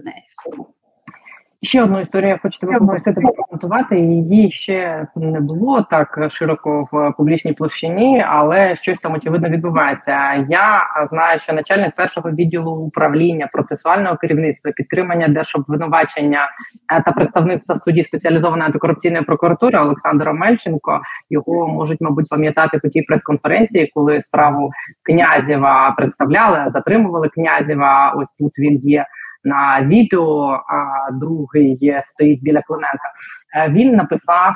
Ще 1.62 1.82
одну 1.82 2.00
історію 2.00 2.28
я 2.28 2.38
хочу 2.42 2.58
тебе 2.58 2.78
попросити 2.78 3.20
прокоментувати. 3.20 3.98
Її 3.98 4.50
ще 4.50 5.06
не 5.16 5.40
було 5.40 5.82
так 5.82 6.28
широко 6.30 6.88
в 6.92 7.12
публічній 7.16 7.52
площині, 7.52 8.24
але 8.28 8.76
щось 8.76 8.98
там 8.98 9.14
очевидно 9.14 9.48
відбувається. 9.48 10.34
Я 10.48 10.82
знаю, 11.10 11.38
що 11.38 11.52
начальник 11.52 11.94
першого 11.96 12.30
відділу 12.30 12.76
управління 12.76 13.48
процесуального 13.52 14.16
керівництва, 14.16 14.72
підтримання 14.72 15.28
держобвинувачення 15.28 16.48
е, 16.92 17.02
та 17.02 17.12
представництва 17.12 17.78
судді 17.78 18.02
спеціалізованої 18.02 18.66
антикорупційної 18.66 19.24
прокуратури 19.24 19.78
Олександра 19.78 20.32
Мельченко 20.32 21.00
його 21.30 21.68
можуть, 21.68 22.00
мабуть, 22.00 22.28
пам'ятати 22.28 22.78
по 22.78 22.88
тій 22.88 23.02
прес-конференції, 23.02 23.90
коли 23.94 24.22
справу 24.22 24.68
князєва 25.02 25.94
представляли, 25.96 26.70
затримували 26.70 27.28
князєва. 27.28 28.14
Ось 28.16 28.28
тут 28.38 28.52
він 28.58 28.80
є 28.82 29.06
на 29.46 29.82
відео, 29.82 30.62
а 30.68 31.10
другий 31.12 31.94
стоїть 32.06 32.42
біля 32.42 32.62
Климента. 32.62 33.12
Е, 33.56 33.68
він 33.68 33.96
написав 33.96 34.54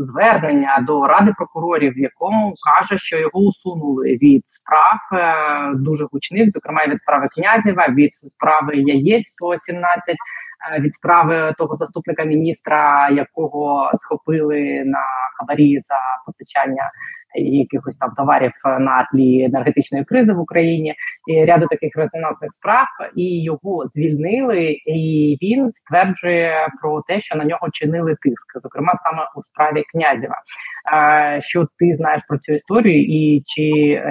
звернення 0.00 0.84
до 0.86 1.06
ради 1.06 1.32
прокурорів, 1.36 1.92
в 1.92 1.98
якому 1.98 2.54
каже, 2.66 2.98
що 2.98 3.18
його 3.18 3.38
усунули 3.38 4.18
від 4.22 4.44
справ 4.48 4.98
е, 5.12 5.74
дуже 5.74 6.06
гучних, 6.12 6.50
зокрема 6.52 6.86
від 6.86 6.98
справи 6.98 7.28
князєва, 7.28 7.88
від 7.88 8.10
справи 8.14 8.72
яєць 8.76 9.32
по 9.38 9.58
17, 9.58 10.08
е, 10.08 10.80
від 10.80 10.94
справи 10.94 11.54
того 11.58 11.76
заступника 11.76 12.24
міністра, 12.24 13.08
якого 13.10 13.90
схопили 14.00 14.82
на 14.84 15.04
хабарі 15.38 15.80
за 15.80 15.98
постачання 16.26 16.82
якихось 17.34 17.96
там 17.96 18.10
товарів 18.16 18.52
на 18.64 19.08
тлі 19.12 19.44
енергетичної 19.44 20.04
кризи 20.04 20.32
в 20.32 20.40
Україні 20.40 20.94
і 21.26 21.44
ряду 21.44 21.66
таких 21.66 21.96
резонансних 21.96 22.50
справ, 22.52 22.86
і 23.16 23.42
його 23.42 23.88
звільнили. 23.94 24.76
І 24.86 25.38
він 25.42 25.72
стверджує 25.72 26.68
про 26.82 27.02
те, 27.02 27.20
що 27.20 27.36
на 27.36 27.44
нього 27.44 27.68
чинили 27.72 28.16
тиск, 28.22 28.62
зокрема 28.62 28.94
саме 29.04 29.22
у 29.36 29.42
справі 29.42 29.84
князєва. 29.92 30.42
Що 31.40 31.66
ти 31.78 31.96
знаєш 31.96 32.22
про 32.28 32.38
цю 32.38 32.52
історію, 32.52 33.02
і 33.02 33.42
чи 33.46 33.62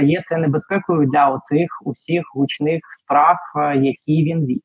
є 0.03 0.23
це 0.29 0.37
небезпекою 0.37 1.09
для 1.13 1.29
оцих 1.29 1.69
усіх 1.85 2.23
гучних 2.35 2.81
справ, 3.03 3.37
які 3.75 4.23
він 4.23 4.45
вів? 4.45 4.61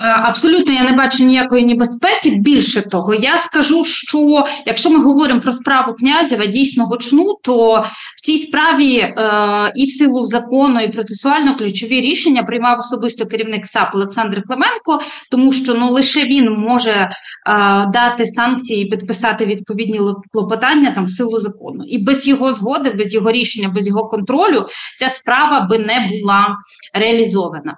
Е, 0.00 0.04
абсолютно 0.04 0.74
я 0.74 0.82
не 0.82 0.92
бачу 0.92 1.24
ніякої 1.24 1.66
небезпеки. 1.66 2.30
Більше 2.30 2.82
того, 2.82 3.14
я 3.14 3.38
скажу, 3.38 3.84
що 3.84 4.44
якщо 4.66 4.90
ми 4.90 5.04
говоримо 5.04 5.40
про 5.40 5.52
справу 5.52 5.94
князєва 5.94 6.46
дійсно 6.46 6.86
гучну, 6.86 7.38
то 7.42 7.84
в 8.16 8.20
цій 8.24 8.38
справі 8.38 8.96
е, 8.96 9.14
і 9.74 9.86
в 9.86 9.90
силу 9.90 10.24
закону, 10.24 10.80
і 10.80 10.88
процесуально 10.88 11.56
ключові 11.56 12.00
рішення 12.00 12.42
приймав 12.42 12.78
особисто 12.78 13.26
керівник 13.26 13.66
САП 13.66 13.94
Олександр 13.94 14.42
Клименко, 14.42 15.00
тому 15.30 15.52
що 15.52 15.74
ну 15.74 15.90
лише 15.90 16.24
він 16.24 16.52
може 16.52 16.90
е, 16.90 17.10
дати 17.86 18.26
санкції 18.26 18.84
і 18.84 18.88
підписати 18.88 19.46
відповідні 19.46 20.00
клопотання 20.32 20.90
там 20.90 21.04
в 21.04 21.10
силу 21.10 21.38
закону. 21.38 21.84
І 21.88 21.98
без 21.98 22.28
його 22.28 22.52
згоди, 22.52 22.90
без 22.90 23.14
його 23.14 23.32
рішення, 23.32 23.68
без 23.68 23.88
його 23.88 24.08
контролю, 24.08 24.66
ця 24.98 25.08
справа 25.08 25.60
би 25.60 25.78
не 25.78 26.10
була 26.10 26.56
реалізована. 26.94 27.76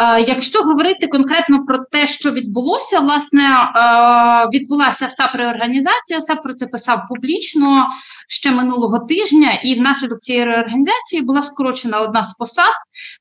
Е, 0.00 0.20
якщо 0.20 0.62
говорити 0.62 1.06
конкретно 1.22 1.64
про 1.64 1.78
те, 1.78 2.06
що 2.06 2.30
відбулося, 2.30 3.00
власне 3.00 3.42
е, 3.44 4.58
відбулася 4.58 5.06
вся 5.06 5.30
реорганізація, 5.34 6.20
САП 6.20 6.42
про 6.42 6.54
це 6.54 6.66
писав 6.66 7.02
публічно 7.08 7.88
ще 8.28 8.50
минулого 8.50 8.98
тижня, 8.98 9.52
і 9.64 9.74
внаслідок 9.74 10.18
цієї 10.18 10.44
реорганізації 10.44 11.22
була 11.22 11.42
скорочена 11.42 12.00
одна 12.00 12.24
з 12.24 12.32
посад, 12.32 12.74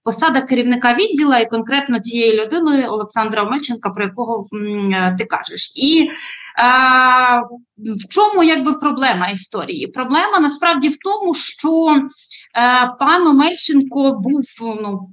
посада 0.04 0.42
керівника 0.42 0.94
відділу, 0.94 1.34
і 1.34 1.46
конкретно 1.46 2.00
цієї 2.00 2.42
людини 2.42 2.88
Олександра 2.88 3.44
Омельченка, 3.44 3.90
про 3.90 4.04
якого 4.04 4.46
ти 5.18 5.26
кажеш. 5.26 5.74
І 5.76 6.10
е, 6.10 6.10
в 7.78 8.08
чому 8.10 8.44
якби 8.44 8.74
проблема 8.74 9.28
історії? 9.28 9.88
Проблема 9.88 10.40
насправді 10.40 10.90
в 10.90 10.98
тому, 10.98 11.34
що 11.34 12.04
пан 13.00 13.28
Омельченко 13.28 14.12
був 14.12 14.42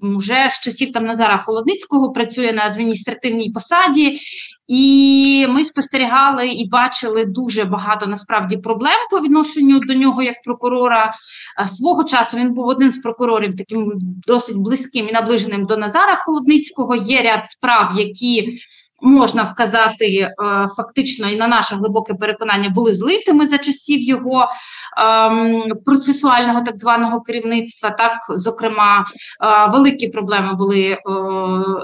ну 0.03 0.18
вже 0.18 0.48
з 0.51 0.61
часів 0.61 0.92
там 0.92 1.03
Назара 1.03 1.38
Холодницького, 1.38 2.12
працює 2.12 2.53
на 2.53 2.62
адміністративній 2.62 3.51
посаді, 3.51 4.20
і 4.68 5.46
ми 5.48 5.64
спостерігали 5.64 6.48
і 6.48 6.68
бачили 6.68 7.24
дуже 7.24 7.64
багато 7.64 8.07
насправді 8.07 8.57
проблем 8.57 8.98
по 9.11 9.20
відношенню 9.20 9.81
до 9.81 9.94
нього 9.94 10.22
як 10.22 10.42
прокурора. 10.44 11.12
Е, 11.61 11.66
свого 11.66 12.05
часу 12.05 12.37
він 12.37 12.55
був 12.55 12.66
один 12.66 12.92
з 12.92 12.98
прокурорів, 12.98 13.57
таким 13.57 13.92
досить 14.27 14.57
близьким 14.57 15.09
і 15.09 15.12
наближеним 15.12 15.66
до 15.66 15.77
Назара 15.77 16.16
Холодницького. 16.16 16.96
Є 16.96 17.22
ряд 17.22 17.46
справ, 17.46 17.92
які 17.96 18.59
можна 19.00 19.42
вказати 19.42 20.06
е, 20.06 20.34
фактично 20.76 21.28
і 21.28 21.37
на 21.37 21.48
наше 21.48 21.74
глибоке 21.74 22.14
переконання 22.14 22.68
були 22.68 22.94
злитими 22.94 23.46
за 23.46 23.58
часів 23.58 24.02
його 24.02 24.48
ем, 24.96 25.62
процесуального 25.84 26.61
так 26.61 26.76
званого 26.76 27.20
керівництва. 27.20 27.90
Так, 27.90 28.18
зокрема, 28.28 29.04
е, 29.44 29.70
великі 29.70 30.08
проблеми 30.08 30.54
були 30.54 30.82
е, 30.82 30.98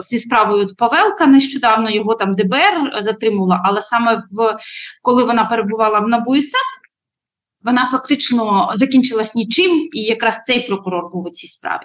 зі 0.01 0.19
справою 0.19 0.69
Павелка. 0.77 1.27
Нещодавно 1.27 1.91
його 1.91 2.15
там 2.15 2.35
ДБР 2.35 3.03
затримувала, 3.03 3.61
але 3.65 3.81
саме 3.81 4.23
в 4.31 4.57
коли 5.03 5.25
вона 5.25 5.45
перебувала 5.45 5.99
в 5.99 6.09
НАБУ 6.09 6.37
вона 7.65 7.89
фактично 7.93 8.71
закінчилась 8.75 9.35
нічим, 9.35 9.89
і 9.93 10.01
якраз 10.01 10.43
цей 10.47 10.67
прокурор 10.67 11.11
був 11.13 11.27
у 11.27 11.31
цій 11.31 11.47
справі. 11.47 11.81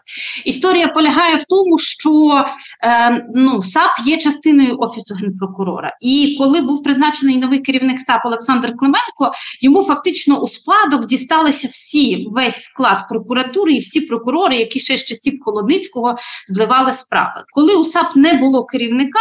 Історія 0.46 0.88
полягає 0.88 1.36
в 1.36 1.44
тому, 1.44 1.78
що 1.80 2.46
е, 2.84 3.28
ну, 3.36 3.62
САП 3.62 3.92
є 4.06 4.18
частиною 4.18 4.80
офісу 4.80 5.16
генпрокурора. 5.16 5.98
І 6.02 6.36
коли 6.40 6.62
був 6.62 6.84
призначений 6.84 7.38
новий 7.38 7.60
керівник 7.60 8.00
САП 8.00 8.26
Олександр 8.26 8.76
Клименко, 8.78 9.32
йому 9.62 9.84
фактично 9.84 10.40
у 10.40 10.48
спадок 10.48 11.06
дісталися 11.06 11.68
всі 11.72 12.28
весь 12.32 12.64
склад 12.64 13.08
прокуратури 13.10 13.74
і 13.74 13.80
всі 13.80 14.02
прокурори, 14.02 14.56
які 14.56 14.80
ще 14.80 14.98
з 14.98 15.04
часів 15.04 15.40
Холодницького 15.42 16.16
зливали 16.48 16.92
справи. 16.92 17.44
Коли 17.52 17.76
у 17.76 17.84
САП 17.84 18.16
не 18.16 18.34
було 18.34 18.66
керівника 18.66 19.20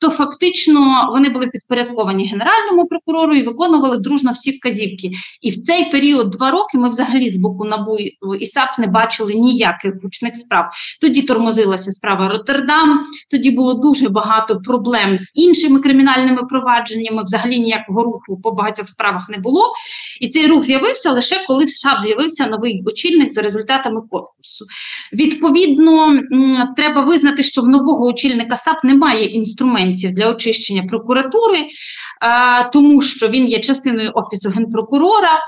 то 0.00 0.10
фактично 0.10 1.08
вони 1.12 1.28
були 1.28 1.46
підпорядковані 1.46 2.26
генеральному 2.26 2.86
прокурору 2.86 3.34
і 3.34 3.42
виконували 3.42 3.98
дружно 3.98 4.32
всі 4.32 4.50
вказівки. 4.50 5.10
І 5.42 5.50
в 5.50 5.64
цей 5.64 5.90
період 5.90 6.30
два 6.30 6.50
роки 6.50 6.78
ми 6.78 6.88
взагалі 6.88 7.28
з 7.28 7.36
боку 7.36 7.64
НАБУ 7.64 7.96
і 8.40 8.46
САП 8.46 8.78
не 8.78 8.86
бачили 8.86 9.34
ніяких 9.34 9.94
гучних 10.02 10.36
справ. 10.36 10.70
Тоді 11.00 11.22
тормозилася 11.22 11.90
справа 11.90 12.28
Роттердам, 12.28 13.00
тоді 13.30 13.50
було 13.50 13.74
дуже 13.74 14.08
багато 14.08 14.60
проблем 14.60 15.18
з 15.18 15.32
іншими 15.34 15.80
кримінальними 15.80 16.42
провадженнями. 16.42 17.22
Взагалі 17.22 17.58
ніякого 17.58 18.02
руху 18.02 18.40
по 18.42 18.52
багатьох 18.52 18.88
справах 18.88 19.28
не 19.30 19.36
було. 19.36 19.72
І 20.20 20.28
цей 20.28 20.46
рух 20.46 20.62
з'явився 20.62 21.12
лише 21.12 21.44
коли 21.46 21.64
в 21.64 21.68
САП 21.68 22.02
з'явився 22.02 22.46
новий 22.46 22.82
очільник 22.86 23.32
за 23.32 23.42
результатами 23.42 24.00
конкурсу. 24.00 24.66
Відповідно, 25.12 26.20
треба 26.76 27.00
визнати, 27.00 27.42
що 27.42 27.62
в 27.62 27.68
нового 27.68 28.06
очільника 28.06 28.56
САП 28.56 28.84
немає 28.84 29.24
інструментів 29.24 29.89
для 29.94 30.30
очищення 30.30 30.82
прокуратури, 30.82 31.58
тому 32.72 33.02
що 33.02 33.28
він 33.28 33.46
є 33.46 33.60
частиною 33.60 34.10
офісу 34.14 34.50
генпрокурора. 34.50 35.38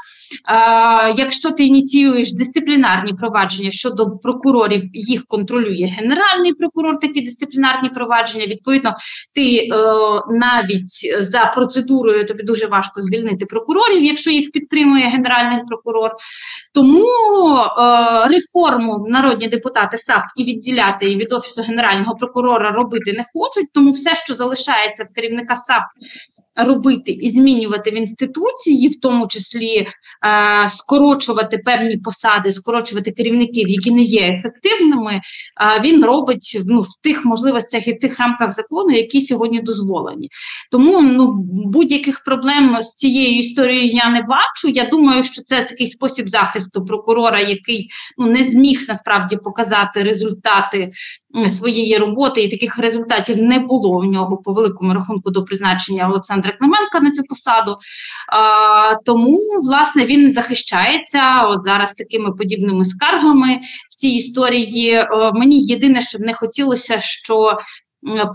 Якщо 1.16 1.50
ти 1.50 1.64
ініціюєш 1.64 2.32
дисциплінарні 2.32 3.12
провадження 3.12 3.70
щодо 3.70 4.10
прокурорів, 4.10 4.82
їх 4.92 5.26
контролює 5.26 5.94
генеральний 5.98 6.52
прокурор, 6.52 6.98
такі 6.98 7.20
дисциплінарні 7.20 7.88
провадження. 7.88 8.46
Відповідно, 8.46 8.94
ти 9.34 9.56
е, 9.56 9.68
навіть 10.30 11.14
за 11.20 11.52
процедурою 11.54 12.24
тобі 12.24 12.42
дуже 12.42 12.66
важко 12.66 13.00
звільнити 13.00 13.46
прокурорів, 13.46 14.04
якщо 14.04 14.30
їх 14.30 14.52
підтримує 14.52 15.04
генеральний 15.04 15.58
прокурор. 15.68 16.10
Тому 16.74 17.04
е, 17.04 18.28
реформу 18.28 19.06
народні 19.08 19.46
депутати 19.48 19.96
САП 19.96 20.22
і 20.36 20.44
відділяти 20.44 21.06
від 21.06 21.32
офісу 21.32 21.62
генерального 21.62 22.14
прокурора 22.14 22.70
робити 22.70 23.12
не 23.12 23.24
хочуть. 23.32 23.72
Тому 23.74 23.90
все, 23.90 24.14
що 24.14 24.31
залишається 24.34 25.04
в 25.04 25.14
керівника 25.14 25.56
САП 25.56 25.82
робити 26.56 27.10
і 27.10 27.30
змінювати 27.30 27.90
в 27.90 27.94
інституції, 27.94 28.88
в 28.88 29.00
тому 29.00 29.26
числі 29.26 29.76
е, 29.76 29.88
скорочувати 30.68 31.58
певні 31.58 31.96
посади, 31.96 32.52
скорочувати 32.52 33.10
керівників, 33.10 33.68
які 33.68 33.90
не 33.90 34.02
є 34.02 34.28
ефективними, 34.28 35.12
е, 35.12 35.20
він 35.84 36.04
робить 36.04 36.60
ну, 36.66 36.80
в 36.80 37.00
тих 37.02 37.24
можливостях 37.24 37.88
і 37.88 37.92
в 37.92 37.98
тих 37.98 38.20
рамках 38.20 38.52
закону, 38.52 38.90
які 38.96 39.20
сьогодні 39.20 39.60
дозволені. 39.60 40.28
Тому 40.70 41.00
ну, 41.02 41.34
будь-яких 41.64 42.24
проблем 42.24 42.76
з 42.80 42.94
цією 42.94 43.38
історією 43.38 43.86
я 43.86 44.10
не 44.10 44.22
бачу. 44.22 44.68
Я 44.68 44.84
думаю, 44.84 45.22
що 45.22 45.42
це 45.42 45.64
такий 45.64 45.86
спосіб 45.86 46.28
захисту 46.28 46.84
прокурора, 46.84 47.40
який 47.40 47.88
ну, 48.18 48.26
не 48.26 48.42
зміг 48.42 48.84
насправді 48.88 49.36
показати 49.36 50.02
результати 50.02 50.90
своєї 51.48 51.98
роботи, 51.98 52.42
і 52.42 52.50
таких 52.50 52.78
результатів 52.78 53.42
не 53.42 53.58
було 53.58 53.98
в 53.98 54.04
нього 54.04 54.21
по 54.26 54.52
великому 54.52 54.94
рахунку 54.94 55.30
до 55.30 55.44
призначення 55.44 56.08
Олександра 56.08 56.52
Клименка 56.52 57.00
на 57.00 57.10
цю 57.10 57.22
посаду. 57.22 57.78
А, 58.28 58.94
Тому, 58.94 59.40
власне, 59.62 60.04
він 60.04 60.32
захищається 60.32 61.42
от 61.42 61.62
зараз 61.62 61.92
такими 61.92 62.32
подібними 62.32 62.84
скаргами 62.84 63.60
в 63.90 63.94
цій 63.96 64.08
історії. 64.08 64.94
А, 64.94 65.32
мені 65.32 65.62
єдине, 65.62 66.00
що 66.00 66.18
не 66.18 66.34
хотілося, 66.34 67.00
що. 67.00 67.58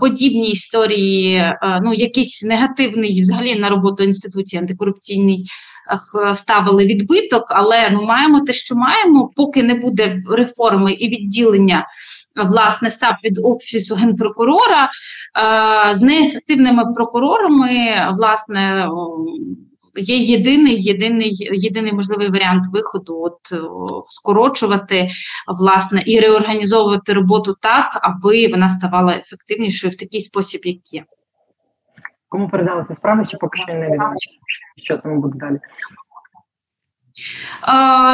Подібні 0.00 0.50
історії, 0.50 1.52
ну 1.82 1.92
якийсь 1.94 2.42
негативний 2.42 3.20
взагалі 3.20 3.54
на 3.54 3.68
роботу 3.68 4.04
інституції 4.04 4.60
антикорупційний 4.60 5.46
ставили 6.34 6.86
відбиток, 6.86 7.44
але 7.48 7.90
ну 7.92 8.02
маємо 8.02 8.40
те, 8.40 8.52
що 8.52 8.74
маємо, 8.74 9.30
поки 9.36 9.62
не 9.62 9.74
буде 9.74 10.22
реформи 10.30 10.92
і 10.92 11.08
відділення 11.08 11.86
власне 12.44 12.90
САП 12.90 13.16
від 13.24 13.38
офісу 13.42 13.94
генпрокурора 13.94 14.90
з 15.90 16.00
неефективними 16.00 16.92
прокурорами, 16.94 17.70
власне. 18.12 18.88
Є 19.96 20.16
єдиний 20.16 20.82
єдиний 20.82 21.48
єдиний 21.52 21.92
можливий 21.92 22.30
варіант 22.30 22.64
виходу, 22.72 23.22
от 23.22 23.38
скорочувати 24.06 25.08
власне 25.60 26.02
і 26.06 26.20
реорганізовувати 26.20 27.12
роботу 27.12 27.56
так, 27.60 27.98
аби 28.02 28.48
вона 28.48 28.68
ставала 28.68 29.12
ефективнішою 29.12 29.92
в 29.92 29.96
такий 29.96 30.20
спосіб, 30.20 30.60
як 30.64 30.94
є. 30.94 31.04
Кому 32.28 32.48
передали 32.48 32.84
ці 32.88 32.94
справи, 32.94 33.24
чи 33.30 33.36
поки 33.36 33.60
що 33.60 33.74
не 33.74 33.90
відомо, 33.90 34.14
що 34.76 34.96
там 34.96 35.20
буде 35.20 35.38
далі? 35.38 35.58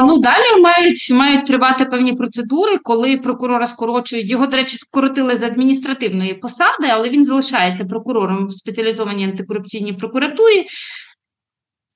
Ну 0.03 0.19
далі 0.19 0.61
мають 0.63 1.11
мають 1.11 1.47
тривати 1.47 1.85
певні 1.85 2.13
процедури, 2.13 2.79
коли 2.79 3.17
прокурора 3.17 3.67
скорочують. 3.67 4.31
Його, 4.31 4.47
до 4.47 4.57
речі, 4.57 4.77
скоротили 4.77 5.37
з 5.37 5.43
адміністративної 5.43 6.35
посади, 6.35 6.89
але 6.91 7.09
він 7.09 7.25
залишається 7.25 7.85
прокурором 7.85 8.47
в 8.47 8.53
спеціалізованій 8.53 9.25
антикорупційній 9.25 9.93
прокуратурі. 9.93 10.67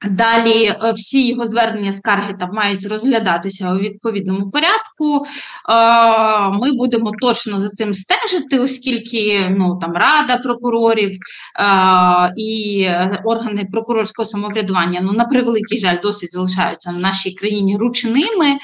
Далі 0.06 0.64
е, 0.64 0.92
всі 0.92 1.28
його 1.28 1.46
звернення 1.46 1.92
скарги 1.92 2.34
там 2.40 2.50
мають 2.52 2.86
розглядатися 2.86 3.74
у 3.74 3.78
відповідному 3.78 4.50
порядку. 4.50 5.26
Е, 5.68 6.48
ми 6.48 6.72
будемо 6.72 7.12
точно 7.20 7.60
за 7.60 7.68
цим 7.68 7.94
стежити, 7.94 8.58
оскільки 8.58 9.48
ну 9.50 9.78
там 9.80 9.92
рада 9.92 10.36
прокурорів 10.36 11.10
е, 11.10 11.18
і 12.36 12.88
органи 13.24 13.68
прокурорського 13.72 14.26
самоврядування 14.26 15.00
ну 15.02 15.12
на 15.12 15.24
превеликий 15.24 15.78
жаль 15.78 15.96
досить 16.02 16.32
залишаються 16.32 16.90
в 16.90 16.98
нашій 16.98 17.32
країні 17.32 17.76
ручними. 17.76 18.58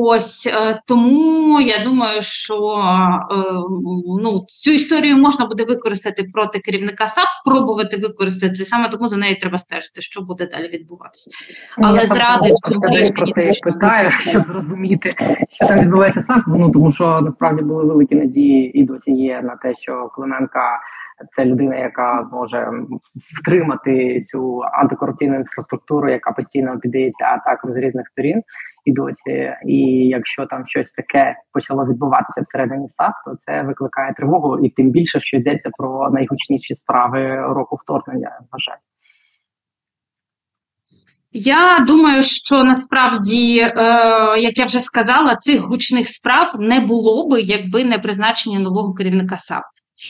Ось 0.00 0.46
е, 0.46 0.80
тому 0.86 1.60
я 1.60 1.84
думаю, 1.84 2.22
що 2.22 2.84
е, 3.30 3.34
ну, 4.22 4.44
цю 4.48 4.70
історію 4.70 5.16
можна 5.16 5.46
буде 5.46 5.64
використати 5.64 6.24
проти 6.32 6.58
керівника 6.58 7.08
САП, 7.08 7.26
пробувати 7.44 7.96
використати 7.96 8.64
саме 8.64 8.88
тому 8.88 9.08
за 9.08 9.16
нею 9.16 9.36
треба 9.40 9.58
стежити, 9.58 10.00
що 10.00 10.20
буде 10.20 10.46
далі 10.46 10.68
відбуватися. 10.68 11.30
Але 11.78 12.04
зради 12.04 12.52
в 12.52 12.68
цьому 12.68 12.86
рішенні 12.86 13.32
про 13.32 13.52
це 13.52 13.60
питаю, 13.64 14.10
щоб 14.10 14.42
розуміти, 14.50 15.14
що 15.52 15.66
там 15.66 15.80
відбувається 15.80 16.22
САП. 16.22 16.42
Ну 16.46 16.70
тому 16.70 16.92
що 16.92 17.20
насправді 17.20 17.62
були 17.62 17.84
великі 17.84 18.16
надії 18.16 18.78
і 18.78 18.84
досі 18.84 19.10
є 19.12 19.42
на 19.42 19.56
те, 19.56 19.74
що 19.74 20.10
Клименка. 20.14 20.80
Це 21.36 21.44
людина, 21.44 21.76
яка 21.76 22.26
зможе 22.30 22.70
втримати 23.40 24.24
цю 24.28 24.60
антикорупційну 24.72 25.36
інфраструктуру, 25.36 26.10
яка 26.10 26.32
постійно 26.32 26.78
піддається 26.78 27.24
атакам 27.24 27.72
з 27.72 27.76
різних 27.76 28.08
сторін 28.08 28.42
і 28.84 28.92
досі. 28.92 29.54
І 29.66 29.78
якщо 30.08 30.46
там 30.46 30.66
щось 30.66 30.90
таке 30.90 31.36
почало 31.52 31.86
відбуватися 31.86 32.40
всередині 32.40 32.88
САП, 32.88 33.12
то 33.24 33.36
це 33.46 33.62
викликає 33.62 34.14
тривогу, 34.14 34.58
і 34.58 34.70
тим 34.70 34.90
більше, 34.90 35.20
що 35.20 35.36
йдеться 35.36 35.70
про 35.78 36.10
найгучніші 36.10 36.74
справи 36.74 37.36
року 37.36 37.76
вторгнення. 37.76 38.40
Вважаю. 38.52 38.78
Я 41.32 41.84
думаю, 41.88 42.22
що 42.22 42.64
насправді, 42.64 43.58
е, 43.58 43.74
як 44.38 44.58
я 44.58 44.64
вже 44.64 44.80
сказала, 44.80 45.36
цих 45.36 45.60
гучних 45.60 46.08
справ 46.08 46.52
не 46.58 46.80
було 46.80 47.28
би, 47.28 47.40
якби 47.40 47.84
не 47.84 47.98
призначення 47.98 48.58
нового 48.58 48.94
керівника 48.94 49.36
САП. 49.36 49.64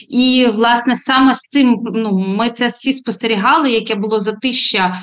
І, 0.09 0.47
власне, 0.53 0.95
саме 0.95 1.33
з 1.33 1.39
цим 1.39 1.79
ну, 1.93 2.19
ми 2.19 2.49
це 2.49 2.67
всі 2.67 2.93
спостерігали, 2.93 3.71
яке 3.71 3.95
було 3.95 4.19
затища 4.19 4.99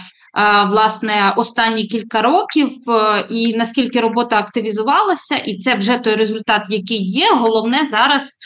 власне 0.67 1.35
останні 1.37 1.85
кілька 1.85 2.23
років, 2.23 2.69
е, 2.89 3.27
і 3.31 3.57
наскільки 3.57 4.01
робота 4.01 4.39
активізувалася, 4.39 5.37
і 5.37 5.59
це 5.59 5.75
вже 5.75 5.99
той 5.99 6.15
результат, 6.15 6.67
який 6.71 7.03
є. 7.03 7.27
Головне 7.35 7.85
зараз 7.85 8.39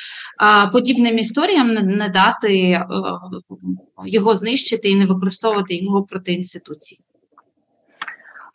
подібним 0.73 1.19
історіям 1.19 1.69
не 1.75 2.09
дати 2.09 2.59
е, 2.59 2.87
його 4.07 4.35
знищити 4.35 4.89
і 4.89 4.97
не 4.97 5.07
використовувати 5.07 5.75
його 5.75 6.03
проти 6.03 6.33
інституцій. 6.33 6.97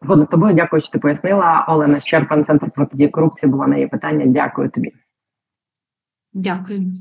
Згодна 0.02 0.26
з 0.26 0.30
тобою, 0.30 0.54
дякую, 0.54 0.82
що 0.82 0.92
ти 0.92 1.00
пояснила. 1.00 1.66
Олена 1.70 2.00
Щерпан, 2.00 2.46
центр 2.46 2.72
протидії 2.72 3.10
корупції, 3.10 3.52
була 3.52 3.68
на 3.68 3.76
її 3.76 3.88
питання. 3.88 4.26
Дякую 4.26 4.70
тобі. 4.70 4.92
Дякую. 6.34 6.92